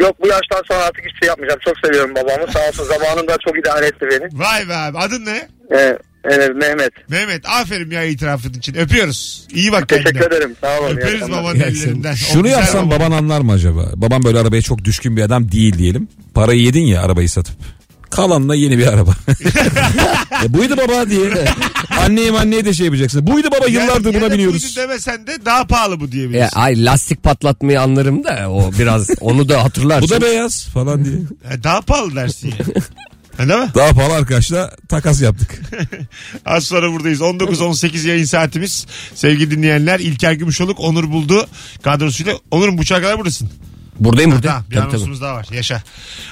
yok 0.00 0.16
bu 0.20 0.26
yaştan 0.28 0.62
sonra 0.68 0.84
artık 0.84 1.04
hiçbir 1.06 1.18
şey 1.18 1.28
yapmayacağım. 1.28 1.60
Çok 1.64 1.74
seviyorum 1.84 2.14
babamı. 2.14 2.52
Sağ 2.52 2.68
olsun 2.68 2.84
zamanında 2.84 3.36
çok 3.44 3.58
idare 3.58 3.86
etti 3.86 4.06
beni. 4.10 4.28
Vay 4.32 4.68
be 4.68 4.74
abi. 4.74 4.98
Adın 4.98 5.24
ne? 5.24 5.48
Ee, 5.72 5.98
evet, 6.24 6.50
Mehmet. 6.56 6.90
Mehmet 7.10 7.48
aferin 7.48 7.90
ya 7.90 8.04
itirafın 8.04 8.52
için. 8.52 8.74
Öpüyoruz. 8.74 9.46
İyi 9.54 9.72
bak 9.72 9.88
kendine. 9.88 10.04
Teşekkür 10.12 10.26
ederim. 10.36 10.56
Sağ 10.60 10.80
olun. 10.80 10.96
Öperiz 10.96 11.22
babanın 11.22 11.44
akşamlar. 11.46 11.66
ellerinden. 11.66 12.14
Şunu 12.14 12.48
yapsan 12.48 12.90
baba. 12.90 13.00
baban 13.00 13.10
anlar 13.16 13.40
mı 13.40 13.52
acaba? 13.52 13.90
Babam 13.96 14.24
böyle 14.24 14.38
arabaya 14.38 14.62
çok 14.62 14.84
düşkün 14.84 15.16
bir 15.16 15.22
adam 15.22 15.52
değil 15.52 15.78
diyelim. 15.78 16.08
Parayı 16.34 16.60
yedin 16.60 16.84
ya 16.84 17.02
arabayı 17.02 17.28
satıp. 17.28 17.54
Kalanla 18.10 18.54
yeni 18.54 18.78
bir 18.78 18.86
araba. 18.86 19.10
e, 20.44 20.52
buydu 20.54 20.76
baba 20.76 21.10
diye. 21.10 21.30
Anneyim 22.00 22.34
anneye 22.34 22.64
de 22.64 22.72
şey 22.74 22.86
yapacaksın. 22.86 23.26
Buydu 23.26 23.48
baba 23.50 23.64
Yani 23.68 23.72
yıllardır 23.74 24.14
ya 24.14 24.20
buna 24.20 24.32
biniyoruz. 24.32 24.62
buydu 24.62 24.76
demesen 24.76 25.26
de 25.26 25.44
daha 25.44 25.66
pahalı 25.66 26.00
bu 26.00 26.04
Ya, 26.04 26.12
diyebilirsin. 26.12 26.58
ay 26.60 26.84
lastik 26.84 27.22
patlatmayı 27.22 27.80
anlarım 27.80 28.24
da 28.24 28.50
o 28.50 28.72
biraz 28.78 29.10
onu 29.20 29.48
da 29.48 29.64
hatırlarsın. 29.64 30.08
Bu 30.08 30.10
da 30.10 30.20
beyaz 30.20 30.64
falan 30.64 31.04
diye. 31.04 31.14
Ya 31.50 31.62
daha 31.62 31.80
pahalı 31.80 32.16
dersin 32.16 32.48
yani. 32.58 32.74
Ha, 33.36 33.48
Değil 33.48 33.60
mi? 33.60 33.70
Daha 33.74 33.92
pahalı 33.92 34.14
arkadaşla 34.14 34.70
takas 34.88 35.22
yaptık. 35.22 35.60
Az 36.46 36.64
sonra 36.64 36.92
buradayız. 36.92 37.20
19-18 37.20 38.08
yayın 38.08 38.24
saatimiz. 38.24 38.86
Sevgili 39.14 39.50
dinleyenler 39.50 40.00
İlker 40.00 40.32
Gümüşoluk 40.32 40.80
Onur 40.80 41.10
buldu 41.10 41.46
kadrosuyla. 41.82 42.34
Onur'un 42.50 42.78
buçuğa 42.78 43.00
kadar 43.00 43.18
buradasın. 43.18 43.50
Buradayım 44.00 44.30
Ha, 44.30 44.36
burada. 44.36 44.62
bir 44.70 44.76
anonsumuz 44.76 45.20
daha 45.20 45.34
var. 45.34 45.46
Yaşa. 45.52 45.82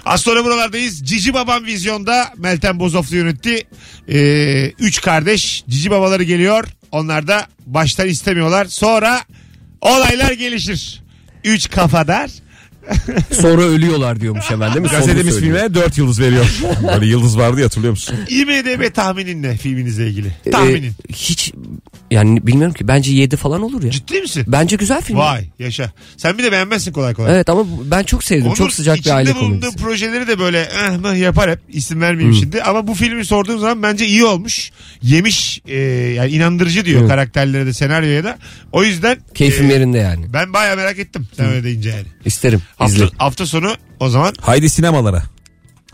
Az 0.05 0.21
sonra 0.21 0.45
buralardayız. 0.45 1.05
Cici 1.05 1.35
Babam 1.35 1.65
Vizyon'da 1.65 2.33
Meltem 2.37 2.81
Bozoflu 2.81 3.17
yönetti. 3.17 3.63
Ee, 4.09 4.73
üç 4.79 5.01
kardeş 5.01 5.65
Cici 5.69 5.91
Babaları 5.91 6.23
geliyor. 6.23 6.65
Onlar 6.93 7.27
da 7.27 7.47
baştan 7.67 8.09
istemiyorlar. 8.09 8.65
Sonra 8.65 9.21
olaylar 9.81 10.33
gelişir. 10.33 11.03
Üç 11.45 11.71
kafadar. 11.71 12.31
Sonra 13.41 13.63
ölüyorlar 13.63 14.21
diyormuş 14.21 14.51
hemen 14.51 14.75
değil 14.75 14.83
mi? 14.87 14.89
Gazetemiz 14.89 15.41
filme 15.41 15.75
4 15.75 15.99
yıldız 15.99 16.21
veriyor. 16.21 16.47
Böyle 16.95 17.07
yıldız 17.07 17.39
vardı 17.39 17.61
ya 17.61 17.67
hatırlıyor 17.67 17.91
musun? 17.91 18.17
IMDB 18.29 18.95
tahminin 18.95 19.43
ne 19.43 19.57
filminizle 19.57 20.09
ilgili? 20.09 20.33
Tahminin. 20.53 20.89
Ee, 20.91 21.13
hiç 21.13 21.53
yani 22.11 22.47
bilmiyorum 22.47 22.75
ki 22.75 22.89
bence 22.89 23.13
7 23.13 23.37
falan 23.37 23.63
olur 23.63 23.83
ya. 23.83 23.91
Ciddi 23.91 24.21
misin? 24.21 24.45
Bence 24.47 24.77
güzel 24.77 25.03
film. 25.03 25.19
Vay 25.19 25.45
yaşa. 25.59 25.93
Sen 26.17 26.39
bir 26.39 26.43
de 26.43 26.53
beğenmezsin 26.53 26.93
kolay 26.93 27.15
kolay. 27.15 27.35
Evet 27.35 27.51
ama 27.51 27.65
ben 27.85 28.03
çok 28.03 28.25
sevdim. 28.25 28.47
Onur 28.47 28.57
çok 28.57 28.73
sıcak 28.73 28.95
bir 28.95 29.01
içinde 29.01 29.15
aile 29.15 29.35
bulunduğu 29.35 29.61
komedisi. 29.61 29.77
projeleri 29.77 30.27
de 30.27 30.39
böyle 30.39 30.61
eh 30.61 30.97
meh 31.03 31.21
yapar 31.21 31.51
hep 31.51 31.59
isim 31.69 32.01
vermeyeyim 32.01 32.35
şimdi 32.41 32.63
ama 32.63 32.87
bu 32.87 32.95
filmi 32.95 33.25
sorduğum 33.25 33.59
zaman 33.59 33.83
bence 33.83 34.07
iyi 34.07 34.25
olmuş 34.25 34.71
yemiş 35.03 35.61
e, 35.67 35.79
yani 36.17 36.31
inandırıcı 36.31 36.85
diyor 36.85 37.03
Hı. 37.03 37.09
karakterlere 37.09 37.67
de 37.67 37.73
senaryoya 37.73 38.25
da 38.25 38.39
o 38.73 38.85
yüzden 38.85 39.19
Keyfim 39.35 39.71
e, 39.71 39.73
yerinde 39.73 39.99
yani. 39.99 40.33
ben 40.33 40.53
baya 40.53 40.77
merak 40.77 40.99
ettim 40.99 41.27
sen 41.37 41.47
öyle 41.47 41.65
deyince 41.65 41.91
yani 41.91 42.07
İsterim. 42.25 42.63
Hafta, 42.83 42.97
İzle. 43.05 43.09
hafta 43.19 43.47
sonu 43.47 43.75
o 44.01 44.09
zaman 44.09 44.35
Haydi 44.41 44.71
sinemalara. 44.71 45.23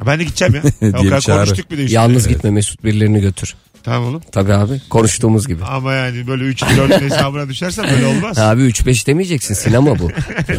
ben 0.07 0.19
de 0.21 0.25
gideceğim 0.25 0.55
ya 0.55 0.63
o 0.81 0.81
Diye 0.81 0.93
bir 1.05 1.09
kadar 1.09 1.21
çağrı. 1.21 1.45
konuştuk 1.47 1.71
bir 1.71 1.79
de 1.79 1.83
üstüne. 1.85 2.01
Yalnız 2.01 2.29
gitme 2.29 2.51
Mesut 2.51 2.85
birilerini 2.85 3.21
götür. 3.21 3.55
tamam 3.83 4.05
oğlum 4.09 4.23
Tabii 4.33 4.55
abi. 4.55 4.81
Konuştuğumuz 4.91 5.47
gibi. 5.49 5.65
ama 5.65 5.93
yani 5.95 6.27
böyle 6.27 6.45
3 6.45 6.63
4 6.63 7.01
hesabına 7.01 7.49
düşersen 7.49 7.87
böyle 7.91 8.07
olmaz 8.07 8.39
Abi 8.49 8.63
3-5 8.63 9.07
demeyeceksin 9.07 9.55
sinema 9.55 9.99
bu. 9.99 10.11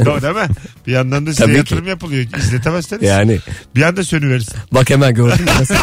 Doğru 0.05 0.21
değil 0.21 0.35
mi? 0.35 0.47
Bir 0.87 0.91
yandan 0.91 1.25
da 1.25 1.29
size 1.31 1.43
Tabii 1.43 1.53
ki. 1.53 1.57
yatırım 1.57 1.87
yapılıyor. 1.87 2.25
İzletemezseniz. 2.37 3.03
Yani 3.03 3.39
Bir 3.75 3.81
anda 3.81 4.03
sönüverirsin. 4.03 4.55
bak 4.71 4.89
hemen 4.89 5.13
gördün 5.13 5.45
mü? 5.45 5.51
Nasıl? 5.59 5.75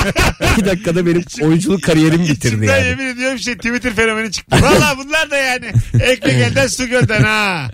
İki 0.53 0.65
dakikada 0.67 1.07
benim 1.07 1.25
oyunculuk 1.43 1.83
kariyerimi 1.83 2.23
bitirdi 2.29 2.47
İçimden 2.47 2.77
yani. 2.79 2.87
yemin 2.87 3.07
ediyorum 3.07 3.39
şey 3.39 3.55
Twitter 3.57 3.95
fenomeni 3.95 4.33
çıktı. 4.33 4.57
Valla 4.63 4.95
bunlar 5.05 5.31
da 5.31 5.37
yani 5.37 5.67
ekmek 6.01 6.35
elden 6.35 6.67
su 6.67 6.87
gölden 6.89 7.23
ha. 7.23 7.71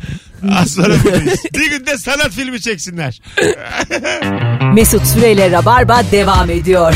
Az 0.50 0.70
sonra 0.70 0.94
buradayız. 1.04 1.40
Bir 1.54 1.70
günde 1.70 1.98
sanat 1.98 2.30
filmi 2.30 2.60
çeksinler. 2.60 3.20
Mesut 4.74 5.06
Süreyle 5.06 5.50
Rabarba 5.50 6.02
devam 6.12 6.50
ediyor. 6.50 6.94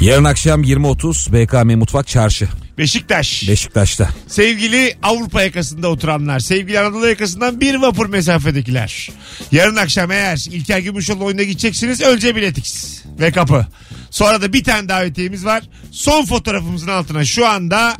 Yarın 0.00 0.24
akşam 0.24 0.62
20.30 0.62 1.32
BKM 1.32 1.78
Mutfak 1.78 2.06
Çarşı. 2.06 2.48
Beşiktaş. 2.78 3.48
Beşiktaş'ta. 3.48 4.08
Sevgili 4.26 4.96
Avrupa 5.02 5.42
yakasında 5.42 5.88
oturanlar, 5.88 6.40
sevgili 6.40 6.80
Anadolu 6.80 7.06
yakasından 7.08 7.60
bir 7.60 7.74
vapur 7.74 8.06
mesafedekiler. 8.06 9.08
Yarın 9.52 9.76
akşam 9.76 10.10
eğer 10.10 10.46
İlker 10.50 10.78
Gümüşoğlu 10.78 11.24
oyuna 11.24 11.42
gideceksiniz 11.42 12.00
önce 12.00 12.36
biletix 12.36 13.02
ve 13.20 13.32
kapı. 13.32 13.66
Sonra 14.10 14.42
da 14.42 14.52
bir 14.52 14.64
tane 14.64 14.88
davetiyemiz 14.88 15.44
var. 15.44 15.62
Son 15.90 16.24
fotoğrafımızın 16.24 16.88
altına 16.88 17.24
şu 17.24 17.46
anda 17.46 17.96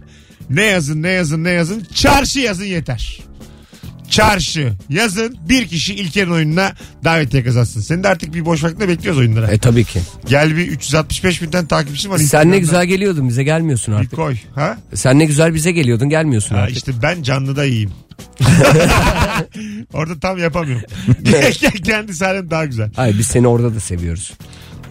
ne 0.51 0.65
yazın 0.65 1.03
ne 1.03 1.09
yazın 1.11 1.45
ne 1.45 1.51
yazın 1.51 1.87
çarşı 1.95 2.41
yazın 2.41 2.65
yeter. 2.65 3.19
Çarşı 4.11 4.73
yazın 4.89 5.37
bir 5.49 5.69
kişi 5.69 5.95
İlker'in 5.95 6.31
oyununa 6.31 6.73
davetiye 7.05 7.45
kazansın. 7.45 7.81
Senin 7.81 8.03
de 8.03 8.09
artık 8.09 8.35
bir 8.35 8.45
boş 8.45 8.65
vaktinde 8.65 8.89
bekliyoruz 8.89 9.21
oyunlara. 9.21 9.47
E 9.49 9.59
tabii 9.59 9.85
ki. 9.85 10.01
Gel 10.27 10.57
bir 10.57 10.67
365 10.69 11.43
binden 11.43 11.67
takipçin 11.67 12.11
var. 12.11 12.19
Sen 12.19 12.51
ne 12.51 12.59
güzel 12.59 12.87
geliyordun 12.87 13.29
bize 13.29 13.45
gelmiyorsun 13.45 13.95
Bir 13.95 13.99
artık. 14.01 14.13
koy. 14.17 14.37
Ha? 14.55 14.77
Sen 14.95 15.19
ne 15.19 15.25
güzel 15.25 15.55
bize 15.55 15.73
geliyordun 15.73 16.09
gelmiyorsun 16.09 16.55
Ha, 16.55 16.61
artık. 16.61 16.77
işte 16.77 16.93
ben 17.03 17.23
canlıda 17.23 17.65
iyiyim. 17.65 17.91
Orada 19.93 20.21
tam 20.21 20.39
yapamıyorum. 20.39 20.85
Kendi 21.85 22.15
sahnem 22.15 22.51
daha 22.51 22.65
güzel. 22.65 22.91
Hayır 22.97 23.19
biz 23.19 23.27
seni 23.27 23.47
orada 23.49 23.75
da 23.75 23.81
seviyoruz. 23.81 24.33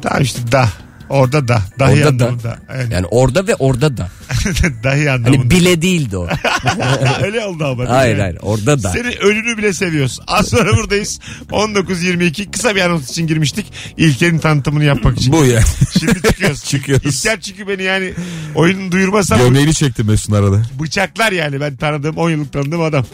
Tamam 0.01 0.21
işte 0.21 0.51
da. 0.51 0.69
Orada 1.09 1.47
da. 1.47 1.61
Dahi 1.79 1.91
Orada 1.93 2.19
da. 2.19 2.23
anlamında. 2.25 2.59
Yani, 2.77 2.93
Yani 2.93 3.05
orada 3.05 3.47
ve 3.47 3.55
orada 3.55 3.97
da. 3.97 4.09
dahi 4.83 5.11
anlamında. 5.11 5.39
Hani 5.39 5.51
bile 5.51 5.81
değildi 5.81 6.17
o. 6.17 6.27
Öyle 7.23 7.45
oldu 7.45 7.65
ama. 7.65 7.89
hayır 7.89 8.11
yani? 8.11 8.21
hayır 8.21 8.37
orada 8.41 8.83
da. 8.83 8.89
Seni 8.89 9.07
ölünü 9.07 9.57
bile 9.57 9.73
seviyoruz. 9.73 10.19
Az 10.27 10.47
sonra 10.47 10.77
buradayız. 10.77 11.19
19.22 11.51 12.51
kısa 12.51 12.75
bir 12.75 12.81
anons 12.81 13.09
için 13.11 13.27
girmiştik. 13.27 13.65
İlker'in 13.97 14.39
tanıtımını 14.39 14.83
yapmak 14.83 15.17
için. 15.17 15.33
Bu 15.33 15.45
ya. 15.45 15.61
Şimdi 15.99 16.21
çıkıyoruz. 16.21 16.63
Çıkıyoruz. 16.69 17.05
İlker 17.05 17.41
çünkü 17.41 17.67
beni 17.67 17.83
yani 17.83 18.13
oyunun 18.55 18.91
duyurmasam 18.91 19.39
Gömleğini 19.39 19.73
çektim 19.73 20.07
Mesut'un 20.07 20.33
arada. 20.35 20.61
bıçaklar 20.79 21.31
yani. 21.31 21.61
Ben 21.61 21.75
tanıdığım 21.75 22.17
10 22.17 22.29
yıllık 22.29 22.53
tanıdığım 22.53 22.81
adam. 22.81 23.05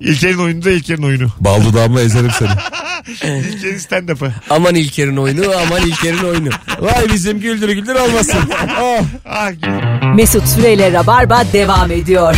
İlker'in 0.00 0.38
oyunu 0.38 0.64
da 0.64 0.70
İlker'in 0.70 1.02
oyunu. 1.02 1.28
Bal 1.40 1.64
dudağımla 1.64 2.00
ezerim 2.00 2.30
seni. 2.38 2.50
İlker'in 3.38 3.78
stand-up'ı. 3.78 4.32
Aman 4.50 4.74
İlker'in 4.74 5.16
oyunu 5.16 5.52
aman 5.66 5.86
İlker'in 5.86 6.24
oyunu. 6.24 6.48
Vay 6.80 7.08
bizim 7.14 7.40
güldür 7.40 7.68
güldür 7.68 7.94
olmasın. 7.94 8.38
Ah. 8.78 9.02
Ah, 9.24 9.50
Mesut 10.14 10.48
Süreyle 10.66 10.92
Rabarba 10.92 11.44
devam 11.52 11.90
ediyor. 11.90 12.36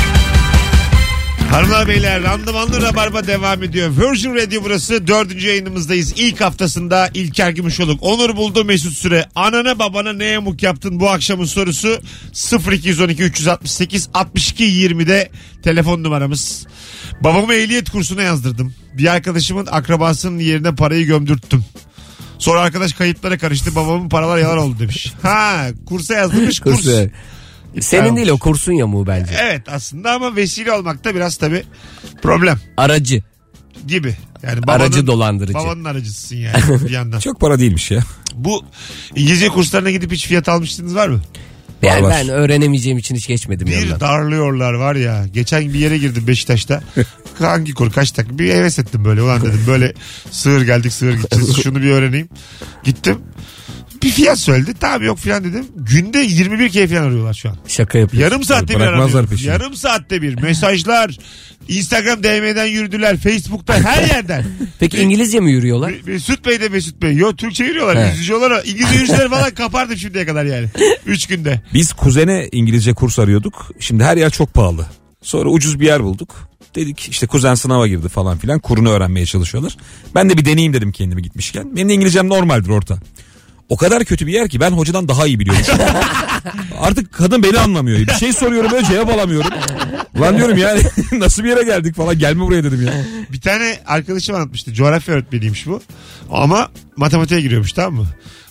Hanımlar 1.50 1.88
beyler 1.88 2.22
randımanlı 2.22 2.82
rabarba 2.82 3.26
devam 3.26 3.62
ediyor. 3.62 3.90
Virgin 3.90 4.34
Radio 4.34 4.64
burası 4.64 5.06
dördüncü 5.06 5.46
yayınımızdayız. 5.46 6.14
İlk 6.16 6.40
haftasında 6.40 7.10
İlker 7.14 7.50
Gümüşoluk. 7.50 8.02
Onur 8.02 8.36
buldu 8.36 8.64
Mesut 8.64 8.92
Süre. 8.92 9.26
Anana 9.34 9.78
babana 9.78 10.12
ne 10.12 10.24
yamuk 10.24 10.62
yaptın 10.62 11.00
bu 11.00 11.10
akşamın 11.10 11.44
sorusu 11.44 12.00
0212 12.72 13.22
368 13.22 14.08
62 14.14 14.64
20'de 14.64 15.30
telefon 15.62 16.02
numaramız. 16.02 16.66
Babamı 17.20 17.54
ehliyet 17.54 17.90
kursuna 17.90 18.22
yazdırdım. 18.22 18.74
Bir 18.94 19.06
arkadaşımın 19.14 19.68
akrabasının 19.70 20.38
yerine 20.38 20.74
parayı 20.74 21.06
gömdürttüm. 21.06 21.64
Sonra 22.38 22.60
arkadaş 22.60 22.92
kayıtlara 22.92 23.38
karıştı 23.38 23.74
babamın 23.76 24.08
paralar 24.08 24.38
yalan 24.38 24.58
oldu 24.58 24.78
demiş. 24.78 25.12
Ha 25.22 25.66
kursa 25.86 26.14
yazdırmış 26.14 26.60
kurs. 26.64 26.76
Kursu. 26.76 27.10
Senin 27.80 28.16
değil 28.16 28.28
o 28.28 28.38
kursun 28.38 28.72
yamuğu 28.72 29.06
bence. 29.06 29.34
Evet 29.42 29.62
aslında 29.68 30.12
ama 30.12 30.36
vesile 30.36 30.72
olmak 30.72 31.04
da 31.04 31.14
biraz 31.14 31.36
tabii 31.36 31.62
problem 32.22 32.60
Aracı. 32.76 33.22
gibi. 33.86 34.16
Yani 34.42 34.60
Aracı 34.66 35.06
dolandırıcı. 35.06 35.54
Babanın 35.54 35.84
aracısısın 35.84 36.36
yani 36.36 36.54
bir 36.84 36.90
yandan. 36.90 37.18
Çok 37.20 37.40
para 37.40 37.58
değilmiş 37.58 37.90
ya. 37.90 38.02
Bu 38.34 38.64
İngilizce 39.16 39.48
kurslarına 39.48 39.90
gidip 39.90 40.12
hiç 40.12 40.26
fiyat 40.26 40.48
almıştınız 40.48 40.94
var 40.94 41.08
mı? 41.08 41.20
Yani 41.82 42.02
var. 42.02 42.10
ben 42.10 42.28
öğrenemeyeceğim 42.28 42.98
için 42.98 43.14
hiç 43.14 43.26
geçmedim 43.26 43.66
Bir 43.66 43.72
yanından. 43.72 44.00
darlıyorlar 44.00 44.72
var 44.74 44.94
ya. 44.94 45.26
Geçen 45.26 45.60
bir 45.74 45.78
yere 45.78 45.98
girdim 45.98 46.26
Beşiktaş'ta. 46.26 46.82
Hangi 47.38 47.74
kur 47.74 47.92
kaç 47.92 48.16
dakika? 48.16 48.38
Bir 48.38 48.54
heves 48.54 48.78
ettim 48.78 49.04
böyle. 49.04 49.22
Ulan 49.22 49.40
dedim 49.42 49.64
böyle 49.66 49.92
sığır 50.30 50.62
geldik 50.62 50.92
sığır 50.92 51.12
gideceğiz. 51.14 51.56
Şunu 51.62 51.82
bir 51.82 51.90
öğreneyim. 51.90 52.28
Gittim. 52.84 53.18
Bir 54.02 54.10
fiyat 54.10 54.38
söyledi. 54.38 54.74
Tamam 54.80 55.02
yok 55.02 55.18
filan 55.18 55.44
dedim. 55.44 55.66
Günde 55.76 56.18
21 56.18 56.68
kere 56.68 56.88
falan 56.88 57.02
arıyorlar 57.02 57.34
şu 57.34 57.48
an. 57.48 57.56
Şaka 57.68 57.98
yapıyor. 57.98 58.22
Yarım 58.22 58.44
saatte 58.44 58.68
bir 58.74 58.74
Bırakmazlar 58.80 59.14
aranıyor. 59.20 59.28
peşini. 59.30 59.48
Yarım 59.48 59.74
saatte 59.76 60.22
bir. 60.22 60.42
Mesajlar. 60.42 61.18
Instagram 61.68 62.22
DM'den 62.22 62.66
yürüdüler. 62.66 63.16
Facebook'ta 63.16 63.80
her 63.84 64.02
yerden. 64.08 64.44
Peki 64.78 64.98
İngilizce 64.98 65.40
mi 65.40 65.52
yürüyorlar? 65.52 65.90
Me- 65.90 66.10
Mesut 66.10 66.46
Bey 66.46 66.60
de 66.60 66.68
Mesut 66.68 67.02
Bey. 67.02 67.16
Yo 67.16 67.32
Türkçe 67.36 67.64
yürüyorlar. 67.64 67.98
He. 68.06 68.10
Yüzücü 68.10 68.34
olarak. 68.34 68.68
İngilizce 68.68 68.92
yürüyüşleri 68.94 69.28
falan 69.28 69.50
kapardım 69.54 69.96
şimdiye 69.96 70.26
kadar 70.26 70.44
yani. 70.44 70.66
Üç 71.06 71.26
günde. 71.26 71.60
Biz 71.74 71.92
kuzene 71.92 72.48
İngilizce 72.52 72.94
kurs 72.94 73.18
arıyorduk. 73.18 73.70
Şimdi 73.80 74.04
her 74.04 74.16
yer 74.16 74.30
çok 74.30 74.54
pahalı. 74.54 74.86
Sonra 75.22 75.48
ucuz 75.48 75.80
bir 75.80 75.86
yer 75.86 76.02
bulduk. 76.04 76.48
Dedik 76.74 77.08
işte 77.10 77.26
kuzen 77.26 77.54
sınava 77.54 77.88
girdi 77.88 78.08
falan 78.08 78.38
filan. 78.38 78.60
Kurunu 78.60 78.90
öğrenmeye 78.90 79.26
çalışıyorlar. 79.26 79.76
Ben 80.14 80.30
de 80.30 80.36
bir 80.38 80.44
deneyeyim 80.44 80.72
dedim 80.72 80.92
kendimi 80.92 81.22
gitmişken. 81.22 81.76
Benim 81.76 81.88
de 81.88 81.94
İngilizcem 81.94 82.28
normaldir 82.28 82.68
orta. 82.68 82.98
O 83.68 83.76
kadar 83.76 84.04
kötü 84.04 84.26
bir 84.26 84.32
yer 84.32 84.48
ki 84.48 84.60
ben 84.60 84.70
hocadan 84.70 85.08
daha 85.08 85.26
iyi 85.26 85.38
biliyorum. 85.40 85.62
Artık 86.80 87.12
kadın 87.12 87.42
beni 87.42 87.58
anlamıyor. 87.58 87.98
Bir 87.98 88.12
şey 88.12 88.32
soruyorum 88.32 88.70
böyle 88.70 88.86
cevap 88.86 89.08
alamıyorum. 89.08 89.50
Ulan 90.18 90.36
diyorum 90.36 90.58
yani 90.58 90.82
nasıl 91.12 91.44
bir 91.44 91.48
yere 91.48 91.62
geldik 91.62 91.96
falan 91.96 92.18
gelme 92.18 92.40
buraya 92.40 92.64
dedim 92.64 92.86
ya. 92.86 92.92
Bir 93.32 93.40
tane 93.40 93.78
arkadaşım 93.86 94.34
anlatmıştı. 94.36 94.72
Coğrafya 94.74 95.14
öğretmeniymiş 95.14 95.66
bu. 95.66 95.82
Ama 96.30 96.70
matematiğe 96.96 97.40
giriyormuş 97.40 97.72
tamam 97.72 97.94
mı? 97.94 98.06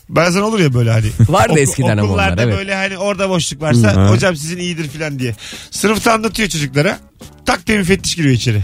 Bazen 0.09 0.41
olur 0.41 0.59
ya 0.59 0.74
böyle 0.74 0.91
hani. 0.91 1.05
Vardı 1.29 1.51
Oku- 1.51 1.59
eskiden 1.59 1.97
ama 1.97 2.01
onlar, 2.01 2.09
Okullarda 2.09 2.43
evet. 2.43 2.57
böyle 2.57 2.75
hani 2.75 2.97
orada 2.97 3.29
boşluk 3.29 3.62
varsa 3.62 3.95
Hı. 3.95 4.07
hocam 4.09 4.36
sizin 4.36 4.57
iyidir 4.57 4.89
falan 4.89 5.19
diye. 5.19 5.36
Sınıfta 5.71 6.13
anlatıyor 6.13 6.50
çocuklara. 6.50 7.00
Tak 7.45 7.67
diye 7.67 7.77
müfettiş 7.77 8.15
giriyor 8.15 8.33
içeri. 8.33 8.63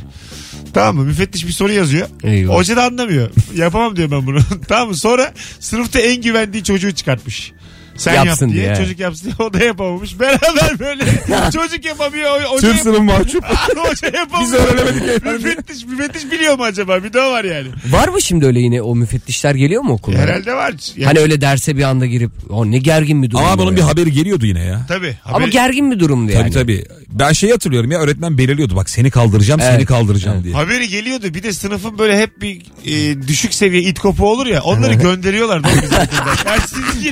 Tamam 0.73 0.95
mı? 0.95 1.03
Müfettiş 1.03 1.47
bir 1.47 1.51
soru 1.51 1.71
yazıyor. 1.71 2.07
Eyvah. 2.23 2.55
Hoca 2.55 2.75
da 2.75 2.83
anlamıyor. 2.83 3.29
Yapamam 3.55 3.95
diyor 3.95 4.11
ben 4.11 4.27
bunu. 4.27 4.39
tamam 4.67 4.87
mı? 4.87 4.95
Sonra 4.95 5.33
sınıfta 5.59 5.99
en 5.99 6.21
güvendiği 6.21 6.63
çocuğu 6.63 6.91
çıkartmış. 6.91 7.51
Sen 7.97 8.13
Yapsın 8.25 8.47
yap 8.47 8.55
diye, 8.55 8.65
diye. 8.65 8.75
çocuk 8.75 8.99
yapsın 8.99 9.25
diye 9.25 9.35
o 9.39 9.53
da 9.53 9.63
yapamamış. 9.63 10.19
Beraber 10.19 10.79
böyle 10.79 11.05
çocuk 11.53 11.85
yapamıyor. 11.85 12.31
o- 12.53 12.57
Tüm 12.59 12.75
sınıf 12.77 12.99
mahcup. 12.99 13.43
hoca 13.75 14.17
yapamıyor. 14.17 14.41
Biz 14.41 14.53
öğrenemedik 14.53 15.09
efendim. 15.09 15.41
müfettiş, 15.43 15.85
müfettiş 15.85 16.31
biliyor 16.31 16.57
mu 16.57 16.63
acaba? 16.63 17.03
Bir 17.03 17.13
o 17.19 17.31
var 17.31 17.43
yani. 17.43 17.67
Var 17.89 18.07
mı 18.07 18.21
şimdi 18.21 18.45
öyle 18.45 18.59
yine 18.59 18.81
o 18.81 18.95
müfettişler 18.95 19.55
geliyor 19.55 19.81
mu 19.81 19.93
okullara? 19.93 20.21
Herhalde 20.21 20.53
var. 20.53 20.73
Yani, 20.95 21.05
Hani 21.05 21.19
öyle 21.19 21.41
derse 21.41 21.77
bir 21.77 21.83
anda 21.83 22.05
girip 22.05 22.31
o 22.49 22.71
ne 22.71 22.77
gergin 22.77 23.23
bir 23.23 23.31
durum. 23.31 23.43
Ama 23.45 23.57
bu 23.57 23.61
bunun 23.61 23.75
bir 23.75 23.81
haberi 23.81 24.11
geliyordu 24.11 24.45
yine 24.45 24.63
ya. 24.65 24.85
Tabii. 24.87 25.17
Ama 25.25 25.37
haberi- 25.37 25.49
gergin 25.51 25.91
bir 25.91 25.99
durumdu 25.99 26.31
yani. 26.31 26.41
Tabii 26.43 26.53
tabii. 26.53 26.85
Ben 27.09 27.33
şeyi 27.33 27.51
hatırlıyorum 27.51 27.91
ya 27.91 27.99
öğretmen 27.99 28.37
belirliyordu 28.37 28.75
bak 28.75 28.89
seni 28.89 29.11
kaldıracağım 29.11 29.61
seni 29.61 29.75
Evet, 29.75 29.85
kaldıracağım 29.85 30.35
evet. 30.35 30.45
diye. 30.45 30.55
Haberi 30.55 30.89
geliyordu. 30.89 31.33
Bir 31.33 31.43
de 31.43 31.53
sınıfın 31.53 31.97
böyle 31.97 32.19
hep 32.19 32.41
bir 32.41 32.61
e, 32.85 33.21
düşük 33.27 33.53
seviye 33.53 33.81
it 33.83 33.99
kopu 33.99 34.31
olur 34.31 34.45
ya. 34.45 34.61
Onları 34.61 34.93
gönderiyorlar. 34.93 35.61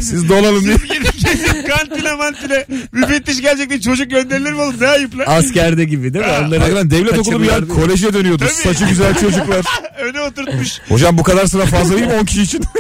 Siz 0.02 0.30
dolanın 0.30 0.71
Siz 0.72 0.84
gidin 0.84 1.12
kesin 1.12 1.64
kantine 1.68 2.14
mantine. 2.16 2.66
Müfettiş 2.92 3.42
gelecek 3.42 3.70
diye 3.70 3.82
çocuk 3.82 4.12
gönderilir 4.12 4.52
mi 4.52 4.62
oğlum? 4.62 4.76
Ne 4.82 4.88
ayıp 4.88 5.18
lan? 5.18 5.26
Askerde 5.28 5.84
gibi 5.86 6.14
değil 6.14 6.26
mi? 6.26 6.32
Onları 6.32 6.60
Hakikaten 6.60 6.92
devlet 6.92 7.20
okulu 7.20 7.40
bir 7.42 7.46
yer 7.46 7.54
kaçırıyorlar. 7.56 7.86
koleje 7.88 8.14
dönüyordu. 8.14 8.44
Tabii. 8.44 8.52
Saçı 8.74 8.86
güzel 8.86 9.14
çocuklar. 9.14 9.66
Öne 10.00 10.22
oturtmuş. 10.22 10.70
Hocam 10.90 11.18
bu 11.18 11.24
kadar 11.24 11.46
sıra 11.46 11.66
fazla 11.66 11.96
değil 11.96 12.08
mi 12.08 12.14
10 12.14 12.26
kişi 12.26 12.42
için? 12.42 12.62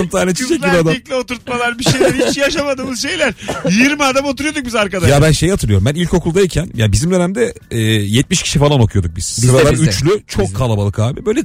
10 0.00 0.06
tane 0.06 0.34
çiçek 0.34 0.48
gibi 0.48 0.60
Kızlar 0.60 0.74
adam. 0.78 0.88
erkekle 0.88 1.14
oturtmalar 1.14 1.78
bir 1.78 1.84
şeyler 1.84 2.12
hiç 2.12 2.36
yaşamadığımız 2.36 3.02
şeyler. 3.02 3.34
20 3.70 4.04
adam 4.04 4.24
oturuyorduk 4.24 4.66
biz 4.66 4.74
arkada. 4.74 5.08
Ya 5.08 5.22
ben 5.22 5.32
şey 5.32 5.50
hatırlıyorum. 5.50 5.86
Ben 5.86 5.94
ilkokuldayken 5.94 6.70
ya 6.74 6.92
bizim 6.92 7.10
dönemde 7.10 7.54
e, 7.70 7.78
70 7.80 8.42
kişi 8.42 8.58
falan 8.58 8.80
okuyorduk 8.80 9.16
biz. 9.16 9.38
Biz 9.42 9.50
Sıralar 9.50 9.72
üçlü 9.72 10.22
çok 10.26 10.56
kalabalık 10.56 10.98
abi. 10.98 11.26
Böyle 11.26 11.42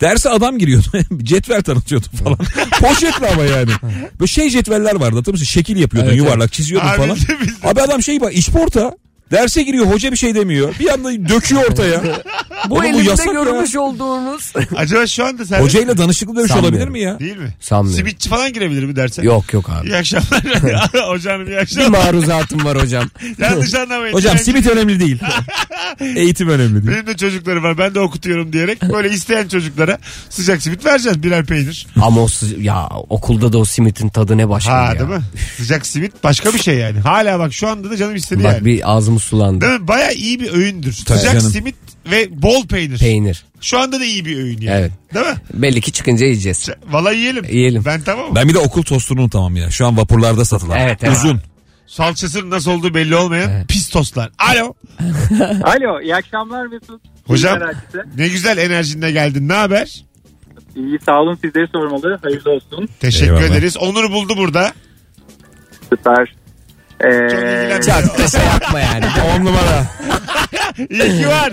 derse 0.00 0.30
adam 0.30 0.58
giriyordu. 0.58 0.86
Cetvel 1.22 1.62
tanıtıyordu 1.62 2.06
falan. 2.24 2.38
Poşetli 2.80 3.26
ama 3.26 3.42
yani. 3.42 3.70
Böyle 4.20 4.26
şey 4.26 4.50
cetveller 4.50 4.94
vardı 4.94 5.16
hatırlıyor 5.16 5.32
musun? 5.32 5.44
Şekil 5.44 5.76
yapıyordun 5.76 6.08
Evet, 6.08 6.18
yuvarlak 6.18 6.52
çiziyordun 6.52 6.88
Abi 6.88 6.96
falan. 6.96 7.16
Abi 7.62 7.80
adam 7.82 8.02
şey 8.02 8.20
bak 8.20 8.34
işporta. 8.34 8.92
Derse 9.34 9.62
giriyor 9.62 9.86
hoca 9.86 10.12
bir 10.12 10.16
şey 10.16 10.34
demiyor. 10.34 10.74
Bir 10.80 10.88
anda 10.92 11.28
döküyor 11.28 11.64
ortaya. 11.70 12.00
Bu 12.68 12.74
Oğlum 12.74 12.84
bu 12.84 12.88
elimde 12.88 13.10
yasak 13.10 13.26
ya. 13.26 13.32
görmüş 13.32 13.76
olduğunuz. 13.76 14.52
Acaba 14.76 15.06
şu 15.06 15.24
anda 15.26 15.44
sen... 15.44 15.60
Hocayla 15.62 15.98
danışıklı 15.98 16.36
dövüş 16.36 16.48
Sanmıyorum. 16.50 16.78
olabilir 16.78 16.88
mi 16.92 17.00
ya? 17.00 17.18
Değil 17.18 17.36
mi? 17.36 17.48
Sanmıyorum. 17.60 17.96
Simitçi 17.98 18.28
falan 18.28 18.52
girebilir 18.52 18.84
mi 18.84 18.96
dersen? 18.96 19.22
yok 19.22 19.52
yok 19.52 19.70
abi. 19.70 19.86
İyi 19.88 19.96
akşamlar. 19.96 20.44
Hocam 21.08 21.40
iyi 21.42 21.46
Bir 21.46 21.56
akşamlar. 21.56 21.88
maruzatım 22.04 22.64
var 22.64 22.82
hocam. 22.82 23.04
Yanlış 23.38 23.74
anlamayın. 23.74 24.12
Hocam 24.14 24.38
simit 24.38 24.66
önemli 24.66 25.00
değil. 25.00 25.18
Eğitim 26.00 26.48
önemli 26.48 26.74
değil. 26.86 26.96
Benim 26.96 27.06
de 27.06 27.16
çocuklarım 27.16 27.62
var. 27.64 27.78
Ben 27.78 27.94
de 27.94 28.00
okutuyorum 28.00 28.52
diyerek 28.52 28.82
böyle 28.82 29.10
isteyen 29.10 29.48
çocuklara 29.48 29.98
sıcak 30.30 30.62
simit 30.62 30.84
vereceğiz 30.84 31.22
birer 31.22 31.44
peynir. 31.46 31.86
Ama 32.02 32.20
o 32.22 32.28
ya 32.60 32.88
okulda 33.08 33.52
da 33.52 33.58
o 33.58 33.64
simitin 33.64 34.08
tadı 34.08 34.38
ne 34.38 34.48
başka 34.48 34.72
Ha 34.72 34.84
ya. 34.84 34.98
değil 34.98 35.10
mi? 35.10 35.22
Sıcak 35.56 35.86
simit 35.86 36.24
başka 36.24 36.54
bir 36.54 36.58
şey 36.58 36.74
yani. 36.78 37.00
Hala 37.00 37.38
bak 37.38 37.52
şu 37.54 37.68
anda 37.68 37.90
da 37.90 37.96
canım 37.96 38.16
istedi 38.16 38.44
Bak 38.44 38.52
yani. 38.52 38.64
bir 38.64 38.92
ağzımız 38.96 39.22
sulandı. 39.24 39.60
Değil 39.60 39.80
mi? 39.80 39.88
Baya 39.88 40.10
iyi 40.12 40.40
bir 40.40 40.52
öğündür. 40.52 40.98
Tabii 41.06 41.18
Sıcak 41.18 41.34
canım. 41.34 41.50
simit 41.50 41.74
ve 42.10 42.42
bol 42.42 42.66
peynir. 42.66 42.98
Peynir. 42.98 43.44
Şu 43.60 43.78
anda 43.78 44.00
da 44.00 44.04
iyi 44.04 44.24
bir 44.24 44.36
öğün 44.36 44.60
yani. 44.60 44.78
Evet. 44.80 44.92
Değil 45.14 45.26
mi? 45.26 45.34
Belli 45.54 45.80
ki 45.80 45.92
çıkınca 45.92 46.26
yiyeceğiz. 46.26 46.68
Valla 46.90 47.12
yiyelim. 47.12 47.44
Yiyelim. 47.44 47.82
Ben 47.84 48.00
tamam 48.00 48.28
mı? 48.28 48.34
Ben 48.34 48.48
bir 48.48 48.54
de 48.54 48.58
okul 48.58 48.82
tostunu 48.82 49.20
unutamam 49.20 49.56
ya. 49.56 49.70
Şu 49.70 49.86
an 49.86 49.96
vapurlarda 49.96 50.44
satılan. 50.44 50.78
Evet, 50.80 50.98
evet. 51.02 51.16
Uzun. 51.16 51.40
Salçasının 51.86 52.50
nasıl 52.50 52.70
olduğu 52.70 52.94
belli 52.94 53.16
olmayan 53.16 53.50
Evet. 53.50 53.68
pis 53.68 53.88
tostlar. 53.88 54.30
Alo. 54.38 54.74
Alo 55.64 56.00
iyi 56.02 56.14
akşamlar 56.16 56.66
Mesut. 56.66 57.02
Hocam. 57.26 57.58
Ne 58.16 58.28
güzel 58.28 58.58
enerjinle 58.58 59.10
geldin. 59.12 59.48
Ne 59.48 59.52
haber? 59.52 60.04
İyi 60.76 60.98
sağ 61.06 61.20
olun 61.20 61.34
sizleri 61.44 61.66
sormalı. 61.72 62.18
Hayırlı 62.22 62.50
olsun. 62.50 62.88
Teşekkür 63.00 63.26
Eyvallah. 63.34 63.44
ederiz. 63.50 63.76
Onur 63.76 64.10
buldu 64.12 64.32
burada. 64.36 64.72
Süper. 65.90 66.34
Ee, 67.00 67.10
Çok 67.30 67.38
ilgilenmiyor. 67.38 67.82
Çok 67.82 68.18
da 68.18 68.28
şey 68.28 68.40
yapma 68.40 68.80
yani. 68.80 69.04
10 69.40 69.44
numara. 69.44 69.84
İyi 70.90 71.22
ki 71.22 71.28
var. 71.28 71.52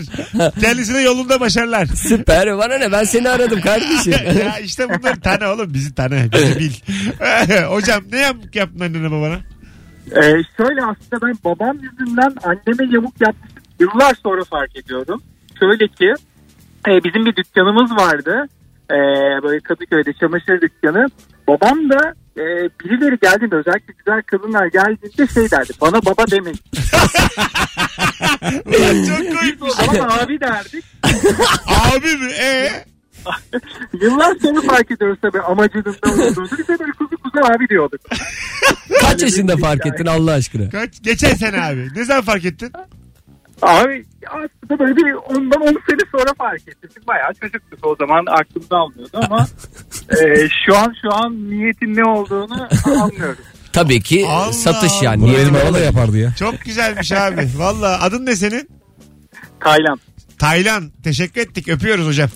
Kendisine 0.62 1.02
yolunda 1.02 1.40
başarılar. 1.40 1.86
Süper 1.86 2.58
bana 2.58 2.78
ne 2.78 2.92
ben 2.92 3.04
seni 3.04 3.30
aradım 3.30 3.62
kardeşim. 3.62 4.14
ya 4.46 4.60
işte 4.60 4.88
bunlar 4.90 5.16
tane 5.16 5.48
oğlum 5.48 5.74
bizi 5.74 5.96
tane 5.96 6.32
bizi 6.34 6.60
bil. 6.60 6.72
Hocam 7.64 8.04
ne 8.12 8.20
yamuk 8.20 8.56
yaptın 8.56 8.80
annene 8.80 9.12
babana? 9.12 9.38
e, 10.16 10.22
şöyle 10.58 10.82
aslında 10.82 11.28
ben 11.28 11.36
babam 11.46 11.78
yüzünden 11.82 12.34
anneme 12.44 12.94
yamuk 12.94 13.22
yapmıştım. 13.22 13.64
Yıllar 13.80 14.16
sonra 14.24 14.44
fark 14.44 14.76
ediyorum. 14.76 15.22
Şöyle 15.60 15.88
ki 15.88 16.14
e, 16.88 16.92
bizim 17.04 17.26
bir 17.26 17.36
dükkanımız 17.36 17.92
vardı. 17.92 18.48
E, 18.92 18.98
böyle 19.44 19.60
Kadıköy'de 19.60 20.14
çamaşır 20.14 20.62
dükkanı. 20.62 21.08
Babam 21.48 21.90
da 21.90 22.14
e, 22.38 22.44
birileri 22.80 23.18
geldiğinde 23.22 23.56
özellikle 23.56 23.94
güzel 23.98 24.22
kadınlar 24.22 24.66
geldiğinde 24.66 25.28
şey 25.34 25.52
derdi. 25.52 25.74
Bana 25.82 26.06
baba 26.06 26.28
demeyin. 26.32 26.60
Ulan 28.66 29.04
çok 29.06 29.40
koymuş. 29.40 29.80
O 29.90 29.94
zaman 29.94 30.18
abi 30.18 30.40
derdik. 30.40 30.86
Abi 31.68 32.18
mi? 32.18 32.32
Ee? 32.42 32.70
Yıllar 34.02 34.36
sonra 34.42 34.62
fark 34.62 34.92
ediyoruz 34.92 35.18
tabii 35.22 35.42
amacının 35.42 35.96
ne 36.06 36.12
olduğunu. 36.12 36.48
Biz 36.58 36.68
de 36.68 36.80
böyle 36.80 36.92
kuzu 36.92 37.18
kuzu 37.18 37.46
abi 37.46 37.70
diyorduk. 37.70 38.02
Kaç 39.02 39.22
yaşında 39.22 39.58
fark 39.58 39.86
ettin 39.86 40.06
Allah 40.06 40.32
aşkına? 40.32 40.70
Kaç? 40.70 41.04
Geçen 41.04 41.34
sene 41.36 41.62
abi. 41.62 41.88
Ne 41.96 42.06
zaman 42.06 42.24
fark 42.24 42.46
ettin? 42.46 42.72
Abi 43.62 44.06
aslında 44.28 44.80
böyle 44.80 44.96
bir 44.96 45.14
ondan 45.14 45.62
10 45.62 45.66
sene 45.68 46.00
sonra 46.12 46.34
fark 46.38 46.68
ettik. 46.68 47.08
Bayağı 47.08 47.34
çocuktuk 47.34 47.86
o 47.86 47.96
zaman 48.00 48.26
aklımda 48.28 48.78
almıyordu 48.78 49.20
ama 49.26 49.48
e, 50.22 50.48
şu 50.66 50.78
an 50.78 50.94
şu 51.02 51.14
an 51.16 51.50
niyetin 51.50 51.96
ne 51.96 52.04
olduğunu 52.04 52.68
anlıyorum. 52.86 53.38
Tabii 53.74 54.02
ki 54.02 54.26
Allah 54.30 54.54
satış 54.54 55.02
yani. 55.02 55.22
Bunu 55.22 55.30
Niyetim 55.32 55.54
benim 55.54 55.66
baba 55.66 55.74
da 55.74 55.78
öyle. 55.78 55.86
yapardı 55.86 56.18
ya. 56.18 56.34
Çok 56.40 56.62
güzelmiş 56.62 57.12
abi. 57.12 57.50
Valla 57.58 58.02
adın 58.02 58.26
ne 58.26 58.36
senin? 58.36 58.70
Taylan. 59.60 60.00
Taylan. 60.40 60.92
Teşekkür 61.04 61.42
ettik. 61.42 61.70
Öpüyoruz 61.70 62.08
hocam. 62.08 62.30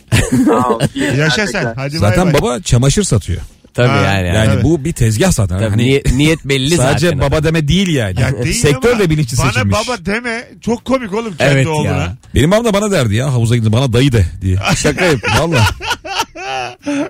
Sağ 0.45 0.69
ol. 0.69 0.79
Yaşa 0.95 1.47
sen. 1.47 1.73
Hadi 1.75 1.97
Zaten 1.97 2.25
bay 2.25 2.33
bay. 2.33 2.41
baba 2.41 2.59
çamaşır 2.59 3.03
satıyor. 3.03 3.41
Tabii 3.75 3.87
Ha, 3.87 3.95
yani. 4.01 4.27
Yani 4.27 4.51
Evet. 4.53 4.63
bu 4.63 4.85
bir 4.85 4.93
tezgah 4.93 5.31
zaten. 5.31 5.57
Tabii 5.59 5.69
hani 5.69 5.83
niyet, 5.83 6.13
niyet 6.13 6.45
belli 6.45 6.75
sadece 6.75 7.07
zaten. 7.07 7.19
baba 7.21 7.43
deme 7.43 7.67
değil 7.67 7.87
yani. 7.87 8.21
Ya 8.21 8.31
değil 8.43 8.55
Sektör 8.61 8.91
ama 8.91 8.99
de 8.99 9.09
bilinçli 9.09 9.37
bana 9.37 9.51
seçilmiş. 9.51 9.75
baba 9.75 10.05
deme. 10.05 10.47
Çok 10.61 10.85
komik 10.85 11.13
oğlum 11.13 11.37
kendi 11.37 11.53
Evet 11.53 11.67
oğluna. 11.67 11.87
ya. 11.87 12.15
Benim 12.35 12.51
babam 12.51 12.65
da 12.65 12.73
bana 12.73 12.91
derdi 12.91 13.15
ya 13.15 13.33
havuza 13.33 13.55
gidin 13.55 13.71
bana 13.71 13.93
dayı 13.93 14.11
de 14.11 14.25
diye. 14.41 14.57
Şaka 14.77 15.05
yapıyor 15.05 15.33
valla. 15.39 15.65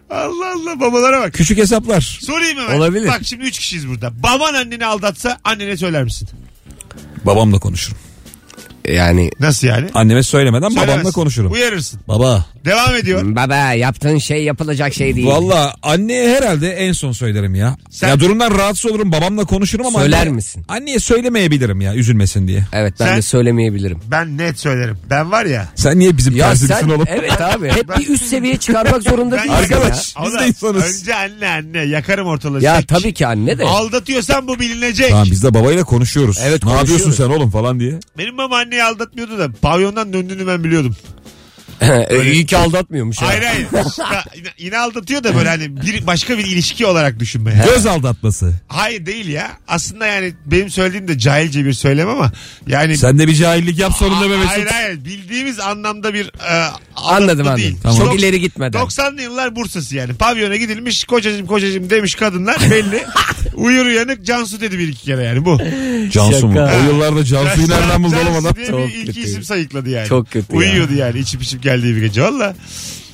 Allah 0.09 0.53
Allah 0.55 0.79
babalara 0.79 1.19
bak. 1.21 1.33
Küçük 1.33 1.57
hesaplar. 1.57 2.19
Sorayım 2.21 2.57
hemen. 2.59 2.77
Olabilir. 2.77 3.07
Bak 3.07 3.21
şimdi 3.23 3.43
üç 3.43 3.59
kişiyiz 3.59 3.87
burada. 3.87 4.23
Baban 4.23 4.53
anneni 4.53 4.85
aldatsa 4.85 5.37
annene 5.43 5.77
söyler 5.77 6.03
misin? 6.03 6.29
Babamla 7.25 7.59
konuşurum. 7.59 7.97
Yani 8.93 9.31
Nasıl 9.39 9.67
yani? 9.67 9.87
Anneme 9.93 10.23
söylemeden 10.23 10.61
babamla 10.71 10.79
Söylemezsin. 10.81 11.11
konuşurum. 11.11 11.51
Uyarırsın. 11.51 11.99
Baba. 12.07 12.45
Devam 12.65 12.95
ediyor. 12.95 13.35
baba 13.35 13.55
yaptığın 13.73 14.17
şey 14.17 14.43
yapılacak 14.43 14.93
şey 14.93 15.15
değil. 15.15 15.27
Valla 15.27 15.73
anneye 15.83 16.35
herhalde 16.37 16.69
en 16.71 16.91
son 16.91 17.11
söylerim 17.11 17.55
ya. 17.55 17.77
Sen- 17.89 18.07
Ya 18.07 18.19
durumdan 18.19 18.51
rahatsız 18.57 18.91
olurum 18.91 19.11
babamla 19.11 19.45
konuşurum 19.45 19.85
ama 19.85 19.99
Söyler 19.99 20.27
misin? 20.27 20.65
Anneye 20.67 20.99
söylemeyebilirim 20.99 21.81
ya 21.81 21.95
üzülmesin 21.95 22.47
diye. 22.47 22.63
Evet 22.73 22.93
ben 22.99 23.05
Sen- 23.05 23.17
de 23.17 23.21
söylemeyebilirim. 23.21 23.99
Ben 24.11 24.37
net 24.37 24.59
söylerim. 24.59 24.97
Ben 25.09 25.31
var 25.31 25.45
ya. 25.45 25.67
Sen 25.75 25.99
niye 25.99 26.17
bizim 26.17 26.35
Ya 26.35 26.49
terzimizsin 26.49 26.81
sen 26.87 26.89
oğlum? 26.95 27.05
evet 27.09 27.41
abi 27.41 27.69
hep 27.71 27.97
bir 27.99 28.09
üst 28.09 28.25
seviye 28.25 28.57
çıkarmak 28.57 29.03
zorunda 29.09 29.37
Ben 29.37 29.43
değilsin 29.49 29.73
Arkadaş. 29.75 30.15
ya. 30.15 30.23
Biz 30.25 30.31
Oğlum, 30.33 30.39
de 30.43 30.47
insanız. 30.47 31.01
Önce 31.01 31.15
anne 31.15 31.47
anne 31.49 31.79
yakarım 31.85 32.27
ortalığı. 32.27 32.63
Ya 32.63 32.75
Sen 32.75 32.83
tabii 32.83 33.13
ki 33.13 33.27
anne 33.27 33.57
de. 33.57 33.63
Aldatıyorsan 33.63 34.47
bu 34.47 34.59
bilinecek. 34.59 35.09
Tamam 35.09 35.27
biz 35.31 35.43
de 35.43 35.53
babayla 35.53 35.83
konuşuyoruz. 35.83 36.37
Evet, 36.43 36.63
ne 36.65 36.71
yapıyorsun 36.71 37.05
konuşuyoruz. 37.05 37.33
sen 37.33 37.39
oğlum 37.39 37.51
falan 37.51 37.79
diye. 37.79 37.93
Benim 38.17 38.37
baba 38.37 38.61
anneyi 38.75 38.83
aldatmıyordu 38.83 39.39
da 39.39 39.49
pavyondan 39.61 40.13
döndüğünü 40.13 40.47
ben 40.47 40.63
biliyordum. 40.63 40.95
E, 41.81 42.31
İyi 42.31 42.45
ki 42.45 42.57
aldatmıyormuş 42.57 43.17
ha. 43.21 43.27
Hayır 43.27 43.43
hayır. 43.43 43.67
Ya, 44.13 44.23
yine- 44.35 44.53
yine 44.57 44.77
aldatıyor 44.77 45.23
da 45.23 45.35
böyle 45.35 45.49
hani 45.49 45.81
bir 45.81 46.07
başka 46.07 46.37
bir 46.37 46.45
ilişki 46.45 46.85
olarak 46.85 47.19
düşünme. 47.19 47.53
ya. 47.53 47.65
Göz 47.65 47.85
aldatması. 47.85 48.53
Hayır 48.67 49.05
değil 49.05 49.27
ya. 49.27 49.51
Aslında 49.67 50.07
yani 50.07 50.33
benim 50.45 50.69
söylediğim 50.69 51.07
de 51.07 51.17
cahilce 51.19 51.65
bir 51.65 51.73
söylem 51.73 52.09
ama 52.09 52.31
yani 52.67 52.97
Sen 52.97 53.19
de 53.19 53.27
bir 53.27 53.33
cahillik 53.35 53.79
yap 53.79 53.93
sonunda 53.99 54.29
be 54.29 54.37
Mesut. 54.37 54.51
Hayır 54.51 54.67
hayır 54.67 55.05
bildiğimiz 55.05 55.59
anlamda 55.59 56.13
bir 56.13 56.25
e, 56.25 56.69
Anladım 56.95 57.47
anladım. 57.47 57.57
değil. 57.57 57.77
Tamam. 57.83 57.97
Çok 57.97 58.13
Dok- 58.13 58.17
ileri 58.19 58.39
gitmeden. 58.39 58.79
90'lı 58.81 59.21
yıllar 59.21 59.55
Bursa'sı 59.55 59.95
yani. 59.95 60.13
Pavyona 60.13 60.55
gidilmiş 60.55 61.03
kocacım 61.03 61.47
kocacım 61.47 61.89
demiş 61.89 62.15
kadınlar 62.15 62.57
belli. 62.71 63.03
Uyur 63.65 63.85
uyanık 63.85 64.25
Cansu 64.25 64.61
dedi 64.61 64.79
bir 64.79 64.87
iki 64.87 65.03
kere 65.05 65.23
yani 65.23 65.45
bu. 65.45 65.57
Cansu 66.11 66.47
mu? 66.47 66.53
Şaka. 66.55 66.73
O 66.77 66.93
yıllarda 66.93 67.23
Cansu'yu 67.25 67.69
nereden 67.69 68.03
buldu 68.03 68.15
oğlum 68.15 68.33
Cansu 68.33 68.47
adam? 68.47 68.55
diye 68.55 68.67
Çok 68.67 68.79
bir 68.87 68.93
iki 68.95 69.05
kötü. 69.05 69.19
isim 69.19 69.43
sayıkladı 69.43 69.89
yani. 69.89 70.07
Çok 70.07 70.31
kötü 70.31 70.53
ya. 70.53 70.59
Uyuyordu 70.59 70.93
yani 70.93 71.19
içip 71.19 71.41
içip 71.43 71.63
geldiği 71.63 71.95
bir 71.95 72.01
gece 72.01 72.21
valla. 72.21 72.55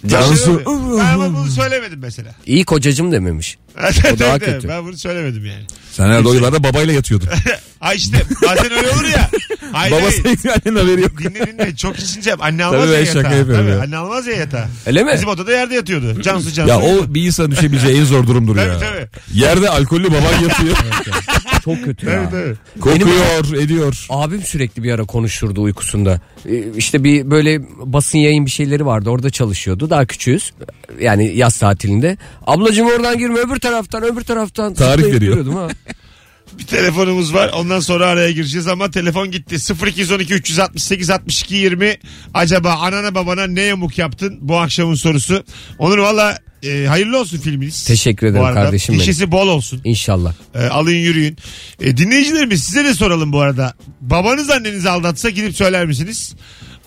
Cansu. 0.08 0.62
Ben 1.00 1.06
ama 1.14 1.38
bunu 1.38 1.52
söylemedim 1.52 2.00
mesela. 2.02 2.32
İyi 2.46 2.66
kocacım 2.66 3.12
dememiş. 3.12 3.58
O 4.16 4.20
daha 4.20 4.40
kötü. 4.40 4.68
Ben 4.68 4.86
bunu 4.86 4.98
söylemedim 4.98 5.46
yani. 5.46 5.64
Sen 5.92 6.06
herhalde 6.06 6.28
o 6.28 6.34
yıllarda 6.34 6.64
babayla 6.64 6.94
yatıyordun. 6.94 7.30
Ha 7.82 7.94
işte 7.94 8.18
bazen 8.48 8.72
öyle 8.72 8.90
olur 8.90 9.04
ya. 9.04 9.30
Hayır, 9.72 9.92
hayır. 9.94 10.04
Babası 10.04 10.50
annenin 10.66 10.80
haberi 10.86 11.02
yok. 11.02 11.18
Dinle 11.20 11.48
dinle 11.48 11.76
çok 11.76 12.00
içince 12.00 12.34
anne 12.36 12.66
almaz 12.66 12.82
Tabii 12.82 12.92
ya 12.94 13.00
ben 13.00 13.06
şaka 13.06 13.18
yatağa. 13.20 13.36
yapıyorum 13.36 13.66
Tabii, 13.66 13.76
ya. 13.78 13.82
Anne 13.82 13.98
almaz 13.98 14.28
ya 14.28 14.34
yatağa. 14.34 14.70
Öyle 14.86 15.04
mi? 15.04 15.12
Bizim 15.14 15.28
odada 15.30 15.52
yerde 15.52 15.76
yatıyordu. 15.76 16.22
Cansu 16.22 16.52
Cansu. 16.52 16.70
Ya 16.70 16.80
o 16.80 17.14
bir 17.14 17.24
insan 17.26 17.52
düşebileceği 17.52 18.00
en 18.00 18.04
zor 18.06 18.28
durumdur 18.28 18.56
Tabii, 18.56 18.70
ya. 18.70 18.80
tabii. 18.80 19.08
Yerde 19.34 19.70
alkollü 19.70 20.08
baban 20.08 20.40
yatıyor. 20.48 20.78
Çok 21.64 21.84
kötü 21.84 22.10
ya. 22.10 22.30
tabii. 22.30 22.56
Kokuyor, 22.82 23.64
ediyor. 23.64 24.06
Abim 24.10 24.42
sürekli 24.42 24.84
bir 24.84 24.92
ara 24.92 25.04
konuşurdu 25.04 25.62
uykusunda. 25.62 26.20
Ee, 26.50 26.64
İşte 26.78 27.04
bir 27.04 27.32
böyle 27.32 27.62
basın 27.80 28.18
yayın 28.18 28.46
bir 28.46 28.52
şeyleri 28.52 28.86
vardı. 28.86 29.10
Orada 29.10 29.30
çalışıyordu. 29.30 29.90
Daha 29.90 30.06
küçüğüz. 30.06 30.52
Yani 31.00 31.32
yaz 31.36 31.58
tatilinde. 31.58 32.18
Ablacığım 32.48 32.88
oradan 32.88 33.18
girme 33.18 33.40
öbür 33.40 33.60
taraftan 33.60 34.04
öbür 34.04 34.22
taraftan. 34.22 34.74
Tarih 34.74 35.04
veriyor. 35.04 35.54
Ha. 35.54 35.68
Bir 36.60 36.68
telefonumuz 36.68 37.34
var. 37.34 37.52
Ondan 37.56 37.80
sonra 37.80 38.08
araya 38.08 38.32
gireceğiz 38.32 38.68
ama 38.68 38.92
telefon 38.92 39.32
gitti. 39.32 39.56
0212 39.88 40.34
368 40.34 41.10
62 41.10 41.56
20. 41.56 41.98
Acaba 42.34 42.72
anana 42.74 43.16
babana 43.16 43.48
ne 43.48 43.62
yamuk 43.62 43.98
yaptın? 43.98 44.38
Bu 44.42 44.58
akşamın 44.58 44.96
sorusu. 44.96 45.44
Onur 45.80 45.98
valla 45.98 46.38
e, 46.64 46.86
hayırlı 46.88 47.20
olsun 47.20 47.38
filminiz. 47.38 47.84
Teşekkür 47.84 48.28
ederim 48.28 48.42
Bu 48.44 48.46
arada. 48.48 48.64
kardeşim 48.64 48.94
benim. 48.94 49.02
İşisi 49.04 49.32
bol 49.32 49.48
olsun. 49.48 49.82
İnşallah. 49.84 50.34
E, 50.56 50.60
alın 50.68 50.92
yürüyün. 50.92 51.38
E, 51.82 51.98
dinleyicilerimiz 51.98 52.64
size 52.64 52.86
de 52.86 52.94
soralım 52.94 53.34
bu 53.34 53.40
arada. 53.42 53.74
Babanız 54.02 54.50
annenizi 54.50 54.90
aldatsa 54.90 55.30
gidip 55.30 55.56
söyler 55.56 55.86
misiniz? 55.86 56.36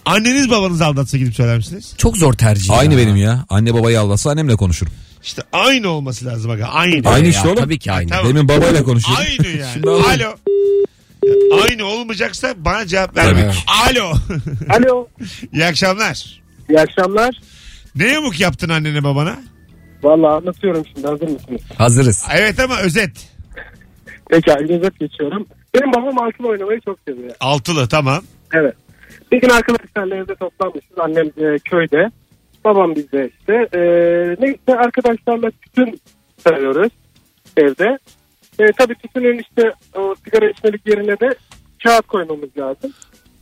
Anneniz 0.06 0.50
babanızı 0.50 0.84
aldatsa 0.86 1.18
gidip 1.18 1.34
söyler 1.34 1.56
misiniz? 1.56 1.94
Çok 1.98 2.16
zor 2.16 2.32
tercih. 2.32 2.78
Aynı 2.78 2.92
ya. 2.94 2.98
benim 2.98 3.16
ya. 3.16 3.44
Anne 3.48 3.74
babayı 3.74 4.00
aldatsa 4.00 4.30
annemle 4.30 4.56
konuşurum. 4.56 4.92
İşte 5.22 5.42
aynı 5.52 5.88
olması 5.88 6.24
lazım. 6.26 6.50
Aga. 6.50 6.64
Aynı. 6.66 7.08
Aynı 7.08 7.28
işte 7.28 7.48
oğlum. 7.48 7.56
Tabii 7.56 7.78
ki 7.78 7.92
aynı. 7.92 8.10
Tamam. 8.10 8.28
Demin 8.28 8.48
babayla 8.48 8.82
konuşuyorum. 8.84 9.24
Aynı 9.28 9.48
yani. 9.58 9.72
Şimdi. 9.74 9.88
Alo. 9.90 10.34
Ya, 11.24 11.64
Aynı 11.64 11.84
olmayacaksa 11.84 12.54
bana 12.56 12.86
cevap 12.86 13.16
vermek. 13.16 13.54
Alo. 13.90 14.12
Alo. 14.70 15.08
İyi 15.52 15.64
akşamlar. 15.64 16.40
İyi 16.70 16.80
akşamlar. 16.80 17.34
Ne 17.94 18.06
yamuk 18.06 18.40
yaptın 18.40 18.68
annene 18.68 19.04
babana? 19.04 19.36
Vallahi 20.04 20.32
anlatıyorum 20.32 20.86
şimdi 20.94 21.06
hazır 21.06 21.28
mısınız? 21.28 21.62
Hazırız. 21.78 22.26
Evet 22.38 22.60
ama 22.60 22.80
özet. 22.80 23.34
Peki 24.30 24.50
özet 24.52 25.00
geçiyorum. 25.00 25.46
Benim 25.74 25.92
babam 25.92 26.22
altılı 26.22 26.48
oynamayı 26.48 26.80
çok 26.80 26.98
seviyor. 27.08 27.30
Altılı 27.40 27.88
tamam. 27.88 28.22
Evet. 28.54 28.74
Bir 29.32 29.40
gün 29.40 29.48
arkadaşlarla 29.48 30.16
evde 30.16 30.34
toplanmışız. 30.34 30.98
Annem 30.98 31.26
e, 31.26 31.58
köyde. 31.58 32.10
Babam 32.64 32.94
bizde 32.94 33.30
işte. 33.38 33.52
E, 33.52 33.80
neyse 34.40 34.78
arkadaşlarla 34.78 35.50
tütün 35.50 36.00
sarıyoruz 36.38 36.92
evde. 37.56 37.98
E, 38.58 38.72
tabii 38.78 38.94
tütünün 38.94 39.38
işte 39.38 39.72
o 39.96 40.14
sigara 40.24 40.50
içmelik 40.50 40.88
yerine 40.88 41.20
de 41.20 41.34
kağıt 41.84 42.06
koymamız 42.06 42.58
lazım. 42.58 42.92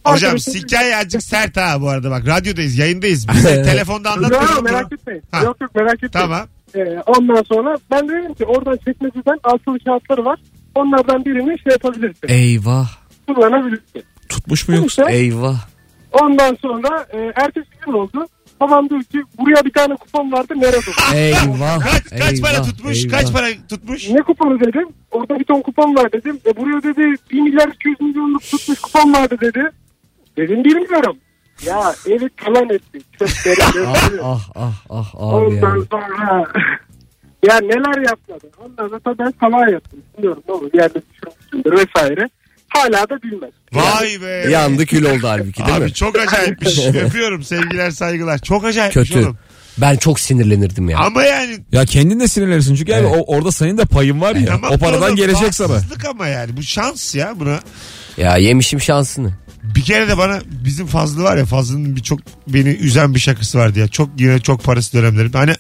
Hocam 0.05 0.31
Arkadaşım- 0.31 0.55
hikaye 0.55 0.97
azıcık 0.97 1.23
sert 1.23 1.57
ha 1.57 1.81
bu 1.81 1.89
arada 1.89 2.11
bak 2.11 2.27
radyodayız 2.27 2.79
yayındayız. 2.79 3.29
Bize 3.35 3.63
telefonda 3.63 4.09
Yok 4.09 4.63
merak 4.63 4.93
etmeyin. 4.93 5.23
Ha. 5.31 5.43
Yok 5.43 5.57
yok 5.61 5.75
merak 5.75 5.95
etmeyin. 5.95 6.13
Tamam. 6.13 6.47
E, 6.75 6.81
ondan 7.07 7.43
sonra 7.43 7.77
ben 7.91 8.09
de 8.09 8.13
dedim 8.13 8.35
ki 8.35 8.45
oradan 8.45 8.79
çekmeceden 8.85 9.39
altılı 9.45 9.79
kağıtları 9.79 10.25
var. 10.25 10.39
Onlardan 10.75 11.25
birini 11.25 11.59
şey 11.59 11.71
yapabilirsin. 11.73 12.29
Eyvah. 12.29 12.89
Kullanabilirsin. 13.27 14.03
Tutmuş 14.29 14.69
mu 14.69 14.75
yoksa? 14.77 15.05
Neyse, 15.05 15.19
Eyvah. 15.19 15.67
Ondan 16.13 16.57
sonra 16.63 17.07
e, 17.13 17.19
ertesi 17.37 17.67
gün 17.87 17.93
oldu. 17.93 18.27
Babam 18.61 18.91
diyor 18.91 19.03
ki 19.03 19.23
buraya 19.39 19.65
bir 19.65 19.73
tane 19.73 19.97
kupon 19.97 20.33
vardı 20.33 20.55
nerede? 20.57 20.77
bu? 21.13 21.17
Eyvah. 21.17 21.81
Kaç, 21.81 22.21
kaç 22.21 22.41
para 22.41 22.53
eyvah, 22.53 22.65
tutmuş? 22.65 23.05
eyvah. 23.05 23.19
Kaç 23.19 23.33
para 23.33 23.47
tutmuş? 23.69 24.11
ne 24.11 24.23
kuponu 24.23 24.61
dedim. 24.61 24.89
Orada 25.11 25.39
bir 25.41 25.45
ton 25.45 25.61
kupon 25.63 25.97
var 25.97 26.13
dedim. 26.13 26.41
E 26.47 26.57
buraya 26.57 26.83
dedi 26.83 27.15
1 27.31 27.41
milyar 27.41 27.69
200 27.69 28.01
milyonluk 28.01 28.43
tutmuş 28.43 28.81
kupon 28.81 29.13
vardı 29.13 29.37
dedi. 29.41 29.61
Dedim 30.37 30.65
bilmiyorum. 30.65 31.17
Ya 31.67 31.95
evi 32.07 32.29
talan 32.45 32.71
etti. 32.71 32.99
Çöpleri 33.19 33.57
Ah 33.65 33.73
götürdü. 34.03 34.21
ah 34.25 34.49
ah 34.55 34.73
ah 34.91 35.15
abi 35.15 35.55
ya. 35.55 35.61
Ondan 35.67 35.87
sonra 35.91 36.45
ya 37.49 37.61
neler 37.61 38.09
yapmadı. 38.09 38.47
Ondan 38.65 38.89
sonra 38.89 39.19
ben 39.19 39.33
salağa 39.41 39.71
yaptım. 39.71 39.99
Bilmiyorum 40.17 40.43
ne 40.49 40.55
olur 40.55 40.71
yerde 40.75 40.99
düşürmüşsündür 41.13 41.73
vesaire. 41.87 42.29
Hala 42.69 43.09
da 43.11 43.23
bilmez. 43.23 43.51
Vay 43.73 44.21
be. 44.23 44.51
Yandı 44.51 44.87
kül 44.87 45.05
oldu 45.05 45.21
halbuki 45.29 45.65
değil 45.67 45.77
Abi 45.77 45.85
mi? 45.85 45.93
çok 45.95 46.19
acayipmiş. 46.19 46.79
Öpüyorum 46.95 47.43
sevgiler 47.43 47.91
saygılar. 47.91 48.39
Çok 48.39 48.65
acayipmiş 48.65 49.09
Kötü. 49.09 49.21
oğlum. 49.25 49.39
Ben 49.79 49.97
çok 49.97 50.21
sinirlenirdim 50.21 50.89
ya. 50.89 50.99
Ama 50.99 51.23
yani 51.23 51.59
Ya 51.73 51.85
kendin 51.85 52.21
de 52.21 52.29
sinirlenirsin 52.29 52.75
çünkü 52.75 52.93
abi 52.95 53.01
Evet. 53.07 53.13
o, 53.27 53.37
orada 53.37 53.53
senin 53.53 53.79
de 53.79 53.85
payın 53.85 54.21
var 54.21 54.35
ya. 54.35 54.47
tamam 54.47 54.71
o 54.73 54.79
paradan 54.79 55.03
oğlum, 55.03 55.17
gelecek 55.17 55.55
sana. 55.55 55.73
haksızlık 55.75 56.05
ama 56.05 56.27
yani 56.29 56.57
bu 56.57 56.63
şans 56.63 57.15
ya 57.15 57.33
buna. 57.41 57.61
Ya 58.17 58.37
yemişim 58.37 58.81
şansını. 58.81 59.33
Bir 59.63 59.83
kere 59.83 60.09
de 60.09 60.19
bana 60.19 60.41
bizim 60.65 60.87
Fazlı 60.87 61.23
var 61.23 61.37
ya 61.37 61.45
Fazlı'nın 61.45 61.97
bir 61.97 62.03
çok 62.03 62.21
beni 62.49 62.69
üzen 62.69 63.15
bir 63.15 63.21
şakası 63.21 63.59
vardı 63.59 63.79
ya. 63.79 63.89
Çok 63.89 64.09
yine 64.19 64.41
çok 64.41 64.65
parası 64.65 64.93
dönemlerim. 64.93 65.33
Hani 65.33 65.55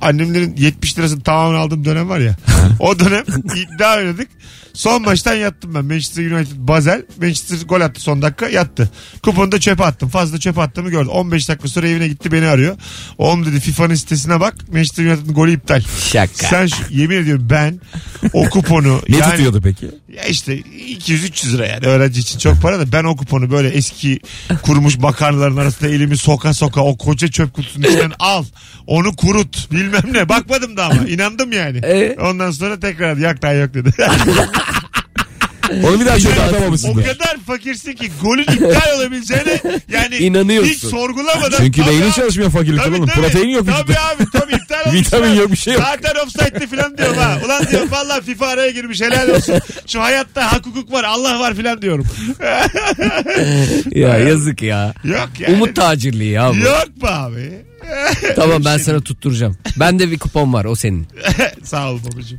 annemlerin 0.00 0.56
70 0.56 0.98
lirasını 0.98 1.22
tamamen 1.22 1.58
aldığım 1.58 1.84
dönem 1.84 2.08
var 2.08 2.18
ya. 2.20 2.36
o 2.78 2.98
dönem 2.98 3.24
iddia 3.56 3.96
oynadık. 3.96 4.28
Son 4.74 5.02
maçtan 5.02 5.34
yattım 5.34 5.74
ben. 5.74 5.84
Manchester 5.84 6.30
United 6.30 6.56
Basel. 6.56 7.02
Manchester 7.20 7.66
gol 7.68 7.80
attı 7.80 8.00
son 8.00 8.22
dakika 8.22 8.48
yattı. 8.48 8.90
Kuponu 9.22 9.52
da 9.52 9.60
çöpe 9.60 9.84
attım. 9.84 10.08
Fazla 10.08 10.40
çöpe 10.40 10.62
attığımı 10.62 10.90
gördü. 10.90 11.08
15 11.08 11.48
dakika 11.48 11.68
sonra 11.68 11.88
evine 11.88 12.08
gitti 12.08 12.32
beni 12.32 12.46
arıyor. 12.46 12.76
Oğlum 13.18 13.46
dedi 13.46 13.60
FIFA'nın 13.60 13.94
sitesine 13.94 14.40
bak. 14.40 14.54
Manchester 14.72 15.04
United'ın 15.06 15.34
golü 15.34 15.52
iptal. 15.52 15.82
Şaka. 16.12 16.32
Sen 16.34 16.66
şu, 16.66 16.76
yemin 16.90 17.16
ediyorum 17.16 17.46
ben 17.50 17.80
o 18.32 18.48
kuponu 18.48 19.00
Ne 19.08 19.16
yani- 19.16 19.30
tutuyordu 19.30 19.60
peki? 19.64 19.90
ya 20.16 20.24
işte 20.24 20.58
200-300 20.60 21.52
lira 21.52 21.66
yani 21.66 21.86
öğrenci 21.86 22.20
için 22.20 22.38
çok 22.38 22.62
para 22.62 22.78
da 22.80 22.92
ben 22.92 23.04
o 23.04 23.16
kuponu 23.16 23.50
böyle 23.50 23.68
eski 23.68 24.20
kurumuş 24.62 24.98
makarnaların 24.98 25.56
arasında 25.56 25.90
elimi 25.90 26.16
soka 26.16 26.54
soka 26.54 26.80
o 26.80 26.96
koca 26.96 27.28
çöp 27.28 27.54
kutusunun 27.54 27.84
içinden 27.86 28.12
al 28.18 28.44
onu 28.86 29.16
kurut 29.16 29.61
bilmem 29.72 30.02
ne 30.12 30.28
bakmadım 30.28 30.76
da 30.76 30.84
ama 30.84 31.02
inandım 31.08 31.52
yani. 31.52 31.78
E? 31.78 32.16
Ondan 32.20 32.50
sonra 32.50 32.80
tekrar 32.80 33.16
yak 33.16 33.42
daha 33.42 33.52
yok 33.52 33.74
dedi. 33.74 33.90
Onu 35.84 36.00
bir 36.00 36.06
daha 36.06 36.18
çok 36.20 36.32
o 36.38 36.42
atamamışsındır. 36.42 37.04
kadar 37.04 37.36
fakirsin 37.46 37.92
ki 37.92 38.10
golün 38.22 38.42
iptal 38.42 38.96
olabileceğine 38.96 39.60
yani 39.92 40.16
İnanıyorsun. 40.16 40.70
hiç 40.70 40.78
sorgulamadan. 40.78 41.56
Çünkü 41.58 41.86
beynin 41.86 42.10
çalışmıyor 42.10 42.50
fakirlikten 42.50 42.92
oğlum. 42.92 43.06
Protein 43.06 43.48
yok 43.48 43.66
Tabii 43.66 43.98
abi 43.98 44.30
tabii 44.32 44.52
iptal 44.52 44.86
olmuş. 44.86 44.94
Vitamin 45.00 45.34
yok, 45.34 45.52
bir 45.52 45.56
şey 45.56 45.74
yok. 45.74 45.82
Zaten 45.82 46.20
offside'li 46.24 46.66
falan 46.66 46.98
diyorum 46.98 47.16
ha. 47.16 47.38
Ulan 47.44 47.66
diyorum 47.70 47.90
valla 47.90 48.20
FIFA 48.20 48.46
araya 48.46 48.70
girmiş 48.70 49.00
helal 49.00 49.28
olsun. 49.28 49.54
Şu 49.86 50.00
hayatta 50.00 50.52
hak 50.52 50.66
hukuk 50.66 50.92
var 50.92 51.04
Allah 51.04 51.40
var 51.40 51.54
falan 51.54 51.82
diyorum. 51.82 52.06
Ya 53.90 54.18
yazık 54.18 54.62
ya. 54.62 54.94
Yok 55.04 55.30
yani. 55.38 55.54
Umut 55.54 55.76
tacirliği 55.76 56.30
ya 56.30 56.50
bu. 56.50 56.56
Yok 56.56 56.88
be 57.02 57.08
abi. 57.08 57.52
Tamam 58.36 58.64
ben 58.64 58.78
sana 58.78 59.00
tutturacağım. 59.00 59.56
Bende 59.76 60.10
bir 60.10 60.18
kupon 60.18 60.52
var 60.52 60.64
o 60.64 60.74
senin. 60.76 61.06
Sağ 61.64 61.90
ol 61.92 61.98
babacığım. 62.12 62.38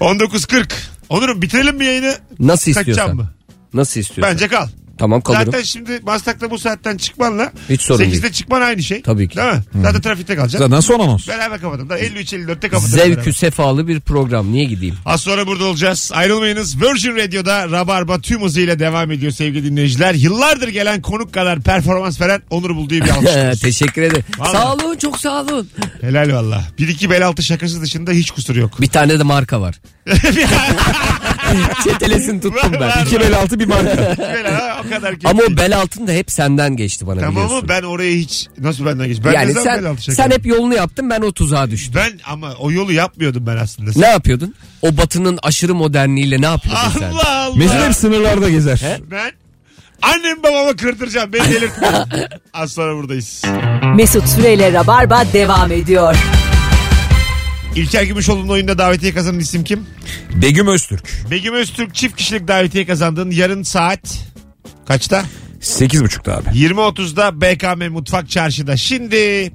19.40. 0.00 0.72
Onurum 1.08 1.42
bitirelim 1.42 1.76
mi 1.76 1.84
yayını? 1.84 2.14
Nasıl 2.38 2.72
Kaçacağım 2.72 2.90
istiyorsan. 2.90 3.16
mı? 3.16 3.30
Nasıl 3.74 4.00
istiyorsan. 4.00 4.34
Bence 4.34 4.48
kal. 4.48 4.68
Tamam 4.98 5.20
kalırım. 5.20 5.44
Zaten 5.44 5.62
şimdi 5.62 6.00
Maslak'ta 6.02 6.50
bu 6.50 6.58
saatten 6.58 6.96
çıkmanla 6.96 7.52
Hiç 7.68 7.80
sorun 7.82 8.04
8'de 8.04 8.22
değil. 8.22 8.32
çıkman 8.32 8.60
aynı 8.60 8.82
şey. 8.82 9.02
Tabii 9.02 9.28
ki. 9.28 9.36
Değil 9.36 9.48
mi? 9.48 9.62
Zaten 9.82 10.00
trafikte 10.00 10.36
kalacaksın. 10.36 10.68
Zaten 10.68 10.80
son 10.80 11.00
anons. 11.00 11.28
Beraber 11.28 11.60
kapatalım. 11.60 11.88
Da 11.90 11.98
53-54'te 11.98 12.68
kapatalım. 12.68 12.80
Zevkü 12.90 13.16
beraber. 13.16 13.32
sefalı 13.32 13.88
bir 13.88 14.00
program. 14.00 14.52
Niye 14.52 14.64
gideyim? 14.64 14.94
Az 15.06 15.20
sonra 15.20 15.46
burada 15.46 15.64
olacağız. 15.64 16.10
Ayrılmayınız. 16.14 16.82
Virgin 16.82 17.16
Radio'da 17.16 17.70
Rabarba 17.70 18.20
tüm 18.20 18.42
hızıyla 18.42 18.78
devam 18.78 19.10
ediyor 19.12 19.32
sevgili 19.32 19.64
dinleyiciler. 19.70 20.14
Yıllardır 20.14 20.68
gelen 20.68 21.02
konuk 21.02 21.32
kadar 21.34 21.60
performans 21.60 22.20
veren 22.20 22.42
Onur 22.50 22.76
Bulduğu 22.76 22.94
bir 22.94 23.08
alkışlıyoruz. 23.08 23.60
Teşekkür 23.66 24.02
ederim. 24.02 24.24
Vallahi. 24.38 24.52
Sağ 24.52 24.74
olun 24.74 24.96
çok 24.96 25.18
sağ 25.18 25.42
olun. 25.42 25.68
Helal 26.00 26.32
valla. 26.32 26.64
Bir 26.78 26.88
iki 26.88 27.10
bel 27.10 27.26
altı 27.26 27.42
şakası 27.42 27.80
dışında 27.82 28.10
hiç 28.12 28.30
kusuru 28.30 28.60
yok. 28.60 28.80
Bir 28.80 28.86
tane 28.88 29.18
de 29.18 29.22
marka 29.22 29.60
var. 29.60 29.80
Çetelesin 31.84 32.40
tuttum 32.40 32.54
Var, 32.72 32.72
ben. 32.72 32.80
var. 32.80 33.02
İki 33.06 33.20
bel 33.20 33.36
altı 33.38 33.58
bir 33.60 33.66
marka. 33.66 34.16
O 34.86 34.88
kadar 34.90 35.12
kötü 35.14 35.28
Ama 35.28 35.42
o 35.52 35.56
bel 35.56 35.76
altın 35.78 36.06
da 36.06 36.12
hep 36.12 36.30
senden 36.30 36.76
geçti 36.76 37.06
bana 37.06 37.20
Tamam 37.20 37.34
biliyorsun. 37.34 37.56
ama 37.56 37.68
ben 37.68 37.82
oraya 37.82 38.12
hiç 38.12 38.46
nasıl 38.58 38.86
benden 38.86 39.06
geç? 39.08 39.18
Ben 39.24 39.32
yani 39.32 39.48
ne 39.48 39.52
zaman 39.52 39.64
sen, 39.74 39.82
bel 39.82 39.90
altı 39.90 40.02
şaka 40.02 40.16
sen 40.16 40.30
hep 40.30 40.46
yolunu 40.46 40.74
yaptın 40.74 41.10
ben 41.10 41.20
o 41.20 41.32
tuzağa 41.32 41.70
düştüm. 41.70 41.94
Ben 41.96 42.20
ama 42.32 42.54
o 42.58 42.70
yolu 42.70 42.92
yapmıyordum 42.92 43.46
ben 43.46 43.56
aslında. 43.56 43.90
Ne 43.96 44.06
yapıyordun? 44.06 44.54
O 44.82 44.96
batının 44.96 45.38
aşırı 45.42 45.74
modernliğiyle 45.74 46.40
ne 46.40 46.46
yapıyordun 46.46 46.80
sen? 46.98 47.10
Allah 47.10 47.36
Allah. 47.44 47.56
Mesut 47.56 47.76
hep 47.80 47.94
sınırlarda 47.94 48.50
gezer. 48.50 48.80
Ben 49.10 49.32
annem 50.02 50.42
babama 50.42 50.76
kırdıracağım. 50.76 51.32
Beni 51.32 51.44
delirtme. 51.52 51.88
Az 52.52 52.72
sonra 52.72 52.96
buradayız. 52.96 53.42
Mesut 53.96 54.28
Süreyle 54.28 54.72
Rabarba 54.72 55.24
devam 55.32 55.72
ediyor. 55.72 56.16
İlker 57.76 58.02
Gümüşoğlu'nun 58.02 58.48
oyunda 58.48 58.78
davetiye 58.78 59.14
kazanan 59.14 59.40
isim 59.40 59.64
kim? 59.64 59.86
Begüm 60.42 60.66
Öztürk. 60.66 61.22
Begüm 61.30 61.54
Öztürk 61.54 61.94
çift 61.94 62.16
kişilik 62.16 62.48
davetiye 62.48 62.86
kazandığın 62.86 63.30
yarın 63.30 63.62
saat 63.62 64.18
kaçta? 64.86 65.24
Sekiz 65.60 66.02
buçukta 66.02 66.36
abi. 66.36 66.48
20.30'da 66.48 67.40
BKM 67.40 67.92
Mutfak 67.92 68.30
Çarşı'da. 68.30 68.76
Şimdi 68.76 69.52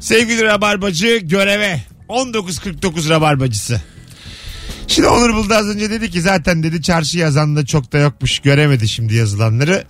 sevgili 0.00 0.42
Rabarbacı 0.42 1.16
göreve 1.16 1.80
19.49 2.08 3.08
Rabarbacısı. 3.08 3.82
Şimdi 4.86 5.08
Onur 5.08 5.34
Buldu 5.34 5.54
az 5.54 5.66
önce 5.66 5.90
dedi 5.90 6.10
ki 6.10 6.20
zaten 6.20 6.62
dedi 6.62 6.82
çarşı 6.82 7.18
yazan 7.18 7.56
da 7.56 7.66
çok 7.66 7.92
da 7.92 7.98
yokmuş 7.98 8.38
göremedi 8.38 8.88
şimdi 8.88 9.14
yazılanları. 9.14 9.84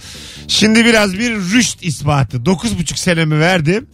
Şimdi 0.48 0.84
biraz 0.84 1.14
bir 1.14 1.36
rüşt 1.36 1.78
ispatı. 1.82 2.36
9,5 2.36 2.98
senemi 2.98 3.40
verdim. 3.40 3.86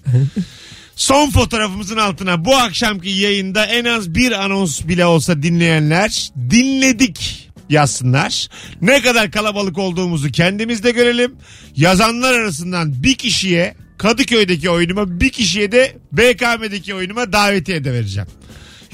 Son 0.96 1.30
fotoğrafımızın 1.30 1.96
altına 1.96 2.44
bu 2.44 2.56
akşamki 2.56 3.08
yayında 3.08 3.66
en 3.66 3.84
az 3.84 4.14
bir 4.14 4.32
anons 4.32 4.84
bile 4.84 5.06
olsa 5.06 5.42
dinleyenler 5.42 6.30
dinledik 6.50 7.50
yazsınlar. 7.70 8.48
Ne 8.82 9.02
kadar 9.02 9.30
kalabalık 9.30 9.78
olduğumuzu 9.78 10.30
kendimiz 10.30 10.82
de 10.82 10.90
görelim. 10.90 11.36
Yazanlar 11.76 12.34
arasından 12.34 13.02
bir 13.02 13.14
kişiye 13.14 13.74
Kadıköy'deki 13.98 14.70
oyunuma 14.70 15.20
bir 15.20 15.30
kişiye 15.30 15.72
de 15.72 15.96
BKM'deki 16.12 16.94
oyunuma 16.94 17.32
davetiye 17.32 17.84
de 17.84 17.92
vereceğim. 17.92 18.28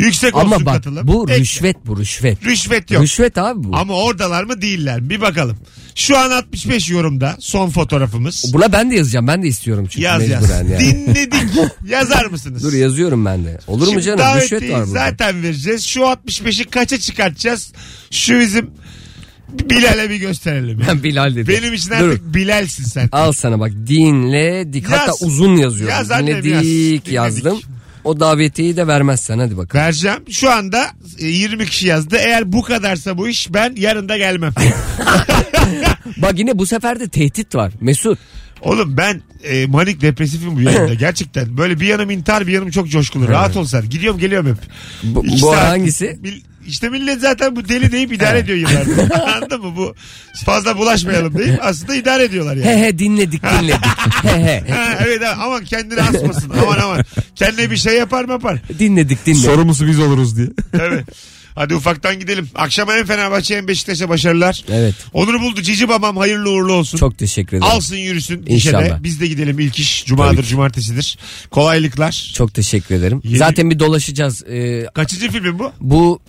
Yüksek 0.04 0.36
olsun 0.36 0.46
Ama 0.46 0.66
bak 0.66 0.74
katılım. 0.74 1.08
bu 1.08 1.26
Peki. 1.26 1.40
rüşvet 1.40 1.76
bu 1.86 1.98
rüşvet. 2.00 2.44
Rüşvet 2.44 2.90
yok. 2.90 3.02
Rüşvet 3.02 3.38
abi 3.38 3.64
bu. 3.64 3.76
Ama 3.76 3.94
oradalar 3.94 4.44
mı 4.44 4.62
değiller? 4.62 5.10
Bir 5.10 5.20
bakalım. 5.20 5.56
Şu 5.94 6.18
an 6.18 6.30
65 6.30 6.90
yorumda 6.90 7.36
son 7.40 7.70
fotoğrafımız. 7.70 8.50
Buna 8.52 8.72
ben 8.72 8.90
de 8.90 8.94
yazacağım. 8.94 9.26
Ben 9.28 9.42
de 9.42 9.48
istiyorum 9.48 9.86
çünkü 9.90 10.04
Yaz 10.04 10.28
yaz. 10.28 10.50
yani. 10.50 10.78
Dinledik. 10.80 11.34
Yazar 11.88 12.26
mısınız? 12.26 12.62
Dur 12.62 12.72
yazıyorum 12.72 13.24
ben 13.24 13.44
de. 13.44 13.58
Olur 13.66 13.86
mu 13.86 13.90
Şimdi 13.90 14.02
canım? 14.02 14.18
davetiyi 14.18 14.60
Rüşvet 14.60 14.72
var 14.72 14.86
burada. 14.86 14.92
zaten 14.92 15.42
vereceğiz. 15.42 15.84
Şu 15.86 16.00
65'i 16.00 16.64
kaça 16.64 16.98
çıkartacağız? 17.00 17.72
Şu 18.10 18.40
bizim 18.40 18.70
Bilal'e 19.70 20.10
bir 20.10 20.16
gösterelim. 20.16 20.80
Ben 20.88 21.02
Bilal 21.02 21.36
dedim. 21.36 21.54
Benim 21.62 21.74
için 21.74 21.90
Dur. 21.90 21.94
artık 21.94 22.34
Bilal'sin 22.34 22.84
sen. 22.84 23.08
Al 23.12 23.32
sana 23.32 23.60
bak 23.60 23.70
dinledik. 23.86 24.82
Yaz. 24.90 24.92
Hatta 25.00 25.12
uzun 25.26 25.56
yazıyorum. 25.56 25.94
Yaz 25.96 26.10
dinledik 26.10 26.52
yaz. 26.52 26.62
Dinledik. 26.64 27.08
yazdım. 27.12 27.60
O 28.04 28.20
davetiyeyi 28.20 28.76
de 28.76 28.86
vermezsen 28.86 29.38
hadi 29.38 29.56
bakalım. 29.56 29.84
Vereceğim. 29.84 30.18
Şu 30.30 30.50
anda 30.50 30.86
e, 31.18 31.26
20 31.26 31.66
kişi 31.66 31.86
yazdı. 31.86 32.16
Eğer 32.18 32.52
bu 32.52 32.62
kadarsa 32.62 33.18
bu 33.18 33.28
iş 33.28 33.54
ben 33.54 33.74
yarın 33.76 34.08
da 34.08 34.16
gelmem. 34.18 34.52
Bak 36.16 36.38
yine 36.38 36.58
bu 36.58 36.66
sefer 36.66 37.00
de 37.00 37.08
tehdit 37.08 37.54
var. 37.54 37.72
Mesut. 37.80 38.18
Oğlum 38.62 38.96
ben 38.96 39.22
e, 39.44 39.66
manik 39.66 40.00
depresifim 40.00 40.56
bu 40.56 40.60
yayında 40.60 40.94
gerçekten. 41.00 41.56
Böyle 41.56 41.80
bir 41.80 41.86
yanım 41.86 42.10
intihar 42.10 42.46
bir 42.46 42.52
yanım 42.52 42.70
çok 42.70 42.88
coşkulu. 42.90 43.28
Rahat 43.28 43.56
ol 43.56 43.64
sen. 43.64 43.88
Gidiyorum 43.90 44.20
geliyorum 44.20 44.48
hep. 44.50 44.56
Bu, 45.02 45.26
İki 45.26 45.42
bu 45.42 45.50
saat- 45.50 45.68
hangisi? 45.68 46.18
Bil- 46.24 46.40
İşte 46.66 46.88
millet 46.88 47.20
zaten 47.20 47.56
bu 47.56 47.68
deli 47.68 47.92
deyip 47.92 48.12
idare 48.12 48.38
ediyor 48.38 48.58
yıllardır. 48.58 49.10
Anladın 49.36 49.60
mı? 49.60 49.76
Bu 49.76 49.94
fazla 50.44 50.78
bulaşmayalım 50.78 51.38
deyip 51.38 51.58
aslında 51.62 51.94
idare 51.94 52.24
ediyorlar 52.24 52.56
yani. 52.56 52.66
He 52.66 52.86
he 52.86 52.98
dinledik 52.98 53.42
dinledik. 53.42 53.84
he 54.22 54.28
he. 54.44 54.72
Ha, 54.72 54.98
evet 55.06 55.22
ha, 55.24 55.36
aman 55.44 55.64
kendini 55.64 56.00
asmasın 56.02 56.52
aman 56.62 56.78
aman. 56.78 57.04
Kendine 57.34 57.70
bir 57.70 57.76
şey 57.76 57.94
yapar 57.98 58.24
mı 58.24 58.32
yapar. 58.32 58.58
Dinledik 58.78 59.26
dinledik. 59.26 59.44
Sorumlusu 59.44 59.86
biz 59.86 59.98
oluruz 60.00 60.36
diye. 60.36 60.48
Evet. 60.80 61.04
Hadi 61.54 61.74
ufaktan 61.74 62.20
gidelim. 62.20 62.48
Akşama 62.54 62.92
hem 62.92 63.04
Fenerbahçe 63.06 63.56
hem 63.56 63.68
Beşiktaş'a 63.68 64.08
başarılar. 64.08 64.64
Evet. 64.70 64.94
Onur 65.12 65.40
buldu 65.40 65.62
cici 65.62 65.88
babam 65.88 66.16
hayırlı 66.16 66.50
uğurlu 66.50 66.72
olsun. 66.72 66.98
Çok 66.98 67.18
teşekkür 67.18 67.56
ederim. 67.56 67.72
Alsın 67.72 67.96
yürüsün 67.96 68.42
işe 68.46 68.54
İnşallah. 68.68 68.84
de. 68.84 69.04
Biz 69.04 69.20
de 69.20 69.26
gidelim 69.26 69.58
ilk 69.58 69.78
iş. 69.78 70.04
Cumadır, 70.06 70.44
cumartesidir. 70.44 71.18
Kolaylıklar. 71.50 72.32
Çok 72.34 72.54
teşekkür 72.54 72.94
ederim. 72.94 73.20
Yeni- 73.24 73.38
Zaten 73.38 73.70
bir 73.70 73.78
dolaşacağız. 73.78 74.44
Ee, 74.46 74.86
Kaçıncı 74.94 75.30
filmin 75.30 75.58
bu? 75.58 75.72
bu 75.80 76.20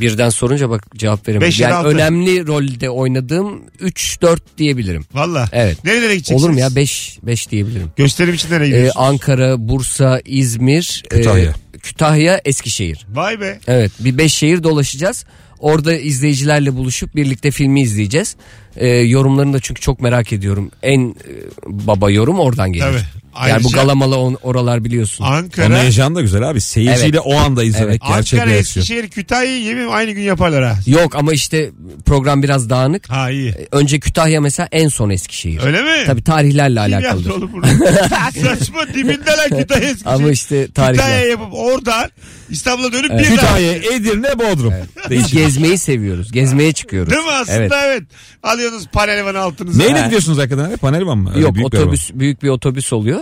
birden 0.00 0.28
sorunca 0.28 0.70
bak 0.70 0.86
cevap. 0.96 1.26
Beş 1.28 1.58
da 1.60 1.62
Yani 1.62 1.74
altı. 1.74 1.88
önemli 1.88 2.46
rolde 2.46 2.90
oynadığım 2.90 3.62
3-4 3.80 4.38
diyebilirim. 4.58 5.04
Valla. 5.14 5.48
Evet. 5.52 5.84
Nerelere 5.84 6.14
gideceksiniz? 6.14 6.42
Olur 6.44 6.50
mu 6.52 6.60
ya 6.60 6.76
5 6.76 7.18
5 7.22 7.50
diyebilirim. 7.50 7.90
Gösterim 7.96 8.34
için 8.34 8.50
nereye 8.50 8.64
Ee, 8.64 8.66
gidiyorsunuz? 8.68 9.06
Ankara, 9.06 9.68
Bursa, 9.68 10.20
İzmir, 10.24 11.04
Kütahya. 11.10 11.50
e, 11.74 11.78
Kütahya, 11.78 12.40
Eskişehir. 12.44 13.06
Vay 13.14 13.40
be. 13.40 13.58
Evet 13.66 13.92
bir 14.00 14.18
5 14.18 14.34
şehir 14.34 14.62
dolaşacağız. 14.62 15.24
Orada 15.58 15.94
izleyicilerle 15.96 16.74
buluşup 16.74 17.16
birlikte 17.16 17.50
filmi 17.50 17.80
izleyeceğiz. 17.82 18.36
Ee, 18.76 18.86
yorumlarını 18.88 19.52
da 19.52 19.60
çünkü 19.60 19.80
çok 19.80 20.00
merak 20.00 20.32
ediyorum. 20.32 20.70
En 20.82 21.08
e, 21.10 21.14
baba 21.66 22.10
yorum 22.10 22.40
oradan 22.40 22.72
gelir. 22.72 22.84
Tabii. 22.84 23.00
Yani 23.48 23.64
bu 23.64 23.68
Ayrıca- 23.68 23.74
galamalı 23.76 24.16
on- 24.18 24.38
oralar 24.42 24.84
biliyorsun. 24.84 25.24
Onun 25.24 25.32
Ankara, 25.32 25.82
heyecanı 25.82 26.14
da 26.14 26.20
güzel 26.20 26.50
abi. 26.50 26.60
Seyirciyle 26.60 27.20
o 27.20 27.36
anda 27.36 27.64
izlemek 27.64 28.02
gerçek 28.08 28.40
Ankara. 28.40 28.56
Eskişehir, 28.56 29.08
Kütahya'yı 29.08 29.62
yemin 29.62 29.88
aynı 29.88 30.10
gün 30.10 30.22
yaparlar 30.22 30.64
ha. 30.64 30.78
Yok 30.86 31.14
ama 31.16 31.32
işte 31.32 31.70
program 32.06 32.42
biraz 32.42 32.70
dağınık. 32.70 33.10
Ha 33.10 33.30
iyi. 33.30 33.54
Önce 33.72 34.00
Kütahya 34.00 34.40
mesela 34.40 34.68
en 34.72 34.88
son 34.88 35.10
Eskişehir. 35.10 35.62
Öyle 35.62 35.82
mi? 35.82 36.04
Tabii 36.06 36.22
tarihlerle 36.24 36.76
Kim 37.24 37.52
bunu? 37.52 37.66
Saçma 38.42 38.88
dibinde 38.94 39.30
lan 39.30 39.58
Kütahya 39.58 39.88
Eskişehir. 39.88 40.14
Ama 40.14 40.30
işte 40.30 40.70
tarihler. 40.72 41.04
Kütahya 41.04 41.24
yapıp 41.28 41.54
oradan 41.54 42.10
İstanbul'a 42.50 42.92
dönüp 42.92 43.10
bir 43.10 43.18
daha. 43.18 43.24
Kütahya, 43.24 43.72
Edirne, 43.72 44.38
Bodrum. 44.38 44.74
Biz 45.04 45.10
Değişik. 45.10 45.32
gezmeyi 45.32 45.78
seviyoruz. 45.78 46.32
Gezmeye 46.32 46.72
çıkıyoruz. 46.72 47.12
Değil 47.12 47.24
mi 47.24 47.30
aslında 47.30 47.58
evet. 47.60 47.72
Evet. 47.86 48.02
Alıyorsunuz 48.42 48.65
panel 48.92 49.24
van 49.24 49.34
altınıza. 49.34 49.82
Neyle 49.82 50.02
gidiyorsunuz 50.04 50.38
hakikaten 50.38 50.64
abi? 50.64 50.76
Panel 50.76 51.06
van 51.06 51.18
mı? 51.18 51.30
Öyle 51.34 51.40
Yok 51.40 51.54
büyük 51.54 51.72
bir 51.72 51.78
otobüs 51.78 52.10
büyük 52.14 52.42
bir 52.42 52.48
otobüs 52.48 52.92
oluyor. 52.92 53.20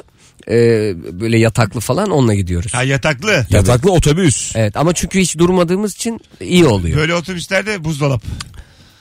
Ee, 0.48 0.94
böyle 1.20 1.38
yataklı 1.38 1.80
falan 1.80 2.10
onunla 2.10 2.34
gidiyoruz. 2.34 2.74
Ha 2.74 2.82
yataklı. 2.82 3.30
araba. 3.30 3.46
Yataklı 3.50 3.92
otobüs. 3.92 4.56
Evet 4.56 4.76
ama 4.76 4.92
çünkü 4.92 5.20
hiç 5.20 5.38
durmadığımız 5.38 5.94
için 5.94 6.20
iyi 6.40 6.64
oluyor. 6.66 6.96
Böyle 6.98 7.14
otobüslerde 7.14 7.84
buzdolap. 7.84 8.22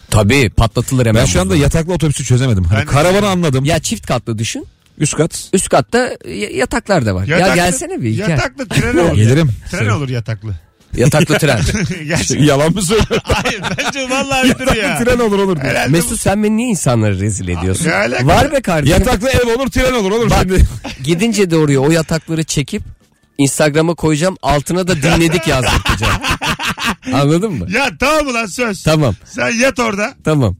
Tabii 0.10 0.50
patlatılır 0.50 1.06
hemen. 1.06 1.22
Ben 1.22 1.26
şu 1.26 1.40
anda 1.42 1.50
buzdolabı. 1.50 1.64
yataklı 1.64 1.94
otobüsü 1.94 2.24
çözemedim. 2.24 2.64
Hani 2.64 2.80
Ben 2.80 2.88
de- 2.88 2.92
karavanı 2.92 3.28
anladım. 3.30 3.66
Ya 3.66 3.80
çift 3.80 4.06
katlı 4.08 4.38
düşün. 4.38 4.68
Üst 4.98 5.16
kat. 5.16 5.50
Üst 5.54 5.70
katta 5.70 6.10
y- 6.28 6.54
yataklar 6.58 7.06
da 7.06 7.16
var. 7.16 7.28
Yataklı, 7.28 7.50
ya 7.50 7.56
gelsene 7.66 8.02
bir. 8.02 8.10
Gel. 8.18 8.30
Yataklı 8.30 8.68
tren 8.68 8.98
olur. 8.98 9.16
Gelirim. 9.16 9.50
Tren 9.72 9.90
olur 9.90 10.10
yataklı. 10.10 10.56
Yataklı 10.96 11.38
tren. 11.38 11.62
Gerçekten. 12.08 12.46
Yalan 12.46 12.74
mı 12.74 12.82
söylüyorsun? 12.82 13.20
Hayır 13.24 13.62
bence 13.78 14.10
vallahi 14.10 14.44
öyledir 14.44 14.68
ya. 14.68 14.84
Yataklı 14.88 15.06
tren 15.06 15.20
olur 15.20 15.40
olur. 15.40 15.58
Herhalde 15.58 15.90
Mesut 15.92 16.20
sen 16.22 16.44
beni 16.44 16.58
niye 16.58 16.70
insanları 16.70 17.20
rezil 17.20 17.48
ediyorsun? 17.48 17.86
Ne 17.86 17.94
alaka? 17.94 18.28
Var 18.28 18.52
be 18.52 18.62
kardeşim. 18.62 18.98
Yataklı 18.98 19.30
ev 19.30 19.56
olur 19.56 19.68
tren 19.68 19.94
olur 19.94 20.12
olur 20.12 20.30
Bak 20.30 20.40
şimdi. 20.42 20.66
gidince 21.04 21.52
de 21.52 21.58
oraya 21.58 21.80
o 21.80 21.92
yatakları 21.92 22.44
çekip 22.44 22.84
Instagram'a 23.38 23.96
koyacağım 23.96 24.38
altına 24.42 24.88
da 24.88 24.96
dinledik 24.96 25.48
yazdırtacağım. 25.48 26.14
Anladın 27.14 27.52
mı? 27.54 27.66
Ya 27.72 27.90
tamam 28.00 28.28
ulan 28.28 28.46
söz. 28.46 28.84
Tamam 28.84 29.16
Sen 29.26 29.50
yat 29.60 29.80
orada. 29.80 30.14
tamam. 30.24 30.56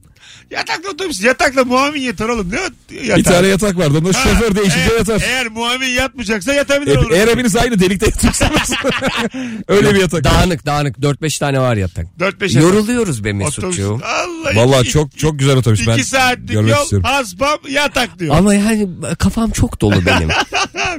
Yataklı 0.56 0.90
otobüs. 0.90 1.22
Yatakla 1.24 1.64
muavin 1.64 2.00
yatar 2.02 2.28
oğlum. 2.28 2.50
Ne 2.50 2.56
yatar? 2.56 3.18
Bir 3.18 3.24
tane 3.24 3.46
yatak 3.46 3.76
vardı. 3.78 3.98
Onda 3.98 4.12
şoför 4.12 4.54
değişince 4.56 4.80
eğer, 4.90 4.98
yatar. 4.98 5.22
Eğer 5.28 5.46
muavin 5.46 5.86
yatmayacaksa 5.88 6.54
yatabilir 6.54 6.96
E, 6.96 6.98
olur. 6.98 7.10
eğer 7.10 7.28
hepiniz 7.28 7.56
aynı 7.56 7.80
delikte 7.80 8.06
yatıyorsanız. 8.06 8.72
Öyle 9.68 9.94
bir 9.94 10.00
yatak. 10.00 10.24
Dağınık 10.24 10.66
dağınık 10.66 10.96
4-5 10.98 11.38
tane 11.38 11.60
var 11.60 11.76
yatak. 11.76 12.06
4-5 12.20 12.60
Yoruluyoruz 12.60 13.24
be 13.24 13.28
Otobüs. 13.28 13.44
Mesutcuğum. 13.58 14.00
Allah 14.04 14.50
Vallahi 14.54 14.88
çok 14.88 15.18
çok 15.18 15.38
güzel 15.38 15.56
otobüs. 15.56 15.86
Ben 15.86 15.94
2 15.94 16.04
saatlik 16.04 16.52
yol 16.52 16.68
istiyorum. 16.68 17.08
haspam 17.08 17.58
yatak 17.68 18.18
diyor. 18.18 18.36
Ama 18.36 18.54
yani 18.54 18.88
kafam 19.18 19.50
çok 19.50 19.80
dolu 19.80 20.06
benim. 20.06 20.28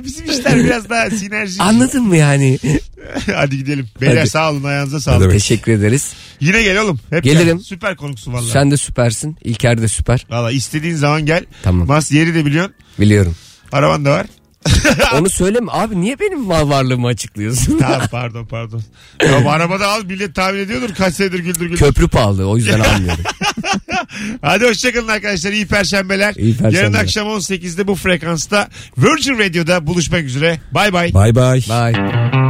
Bizim 0.04 0.26
işler 0.32 0.64
biraz 0.64 0.90
daha 0.90 1.10
sinerji. 1.10 1.62
Anladın 1.62 2.04
mı 2.04 2.18
yani? 2.18 2.60
Hadi 3.36 3.58
gidelim. 3.58 3.88
Beyler 4.02 4.18
Hadi. 4.18 4.30
sağ 4.30 4.52
olun 4.52 4.64
ayağınıza 4.64 5.00
sağlık. 5.00 5.22
demek. 5.22 5.34
Teşekkür 5.34 5.72
ederiz. 5.72 6.14
Yine 6.40 6.64
gel 6.64 6.80
oğlum. 6.82 7.00
Hep 7.10 7.24
Gelirim. 7.24 7.58
gel. 7.58 7.64
Süper 7.64 7.96
konuksun 7.96 8.34
valla. 8.34 8.52
Sen 8.52 8.72
de 8.72 8.78
süpersin. 8.78 9.38
İlker 9.44 9.82
de 9.82 9.88
süper. 9.88 10.26
Valla 10.30 10.52
istediğin 10.52 10.96
zaman 10.96 11.26
gel. 11.26 11.46
Tamam. 11.64 11.88
Mas 11.88 12.12
yeri 12.12 12.36
de 12.36 12.46
biliyorsun. 12.46 12.74
Biliyorum. 13.00 13.36
Araban 13.72 14.06
da 14.06 14.12
var. 14.12 14.26
Onu 15.20 15.30
söyleme 15.30 15.68
abi 15.72 16.02
niye 16.02 16.20
benim 16.20 16.40
mal 16.40 16.70
varlığımı 16.70 17.08
açıklıyorsun? 17.08 17.78
tamam 17.80 18.02
pardon 18.12 18.46
pardon. 18.46 18.82
Ya 19.24 19.46
bu 19.46 19.52
arabada 19.52 19.88
al 19.88 20.04
millet 20.04 20.36
tahmin 20.36 20.60
ediyordur 20.60 20.96
kaç 20.96 21.16
senedir 21.16 21.40
güldür 21.40 21.60
güldür. 21.66 21.78
Köprü 21.78 22.08
pahalı 22.08 22.50
o 22.50 22.58
yüzden 22.58 22.80
almıyorum. 22.80 23.24
Hadi 24.42 24.66
hoşçakalın 24.66 25.08
arkadaşlar. 25.08 25.52
İyi 25.52 25.68
perşembeler. 25.68 26.34
İyi 26.38 26.58
perşembeler. 26.58 26.82
Yarın 26.84 26.94
akşam 26.94 27.28
18'de 27.28 27.88
bu 27.88 27.96
frekansta 27.96 28.68
Virgin 28.98 29.40
Radio'da 29.40 29.88
buluşmak 29.88 30.24
üzere. 30.24 30.60
Bay 30.72 30.94
bay. 30.94 31.14
Bay 31.14 31.36
bay. 31.36 31.60
Bye. 31.70 32.02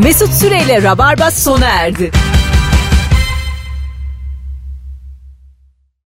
Mesut 0.04 0.34
Süreyle 0.34 0.82
Rabarba 0.84 1.32
sona 1.32 1.66
erdi. 1.66 2.12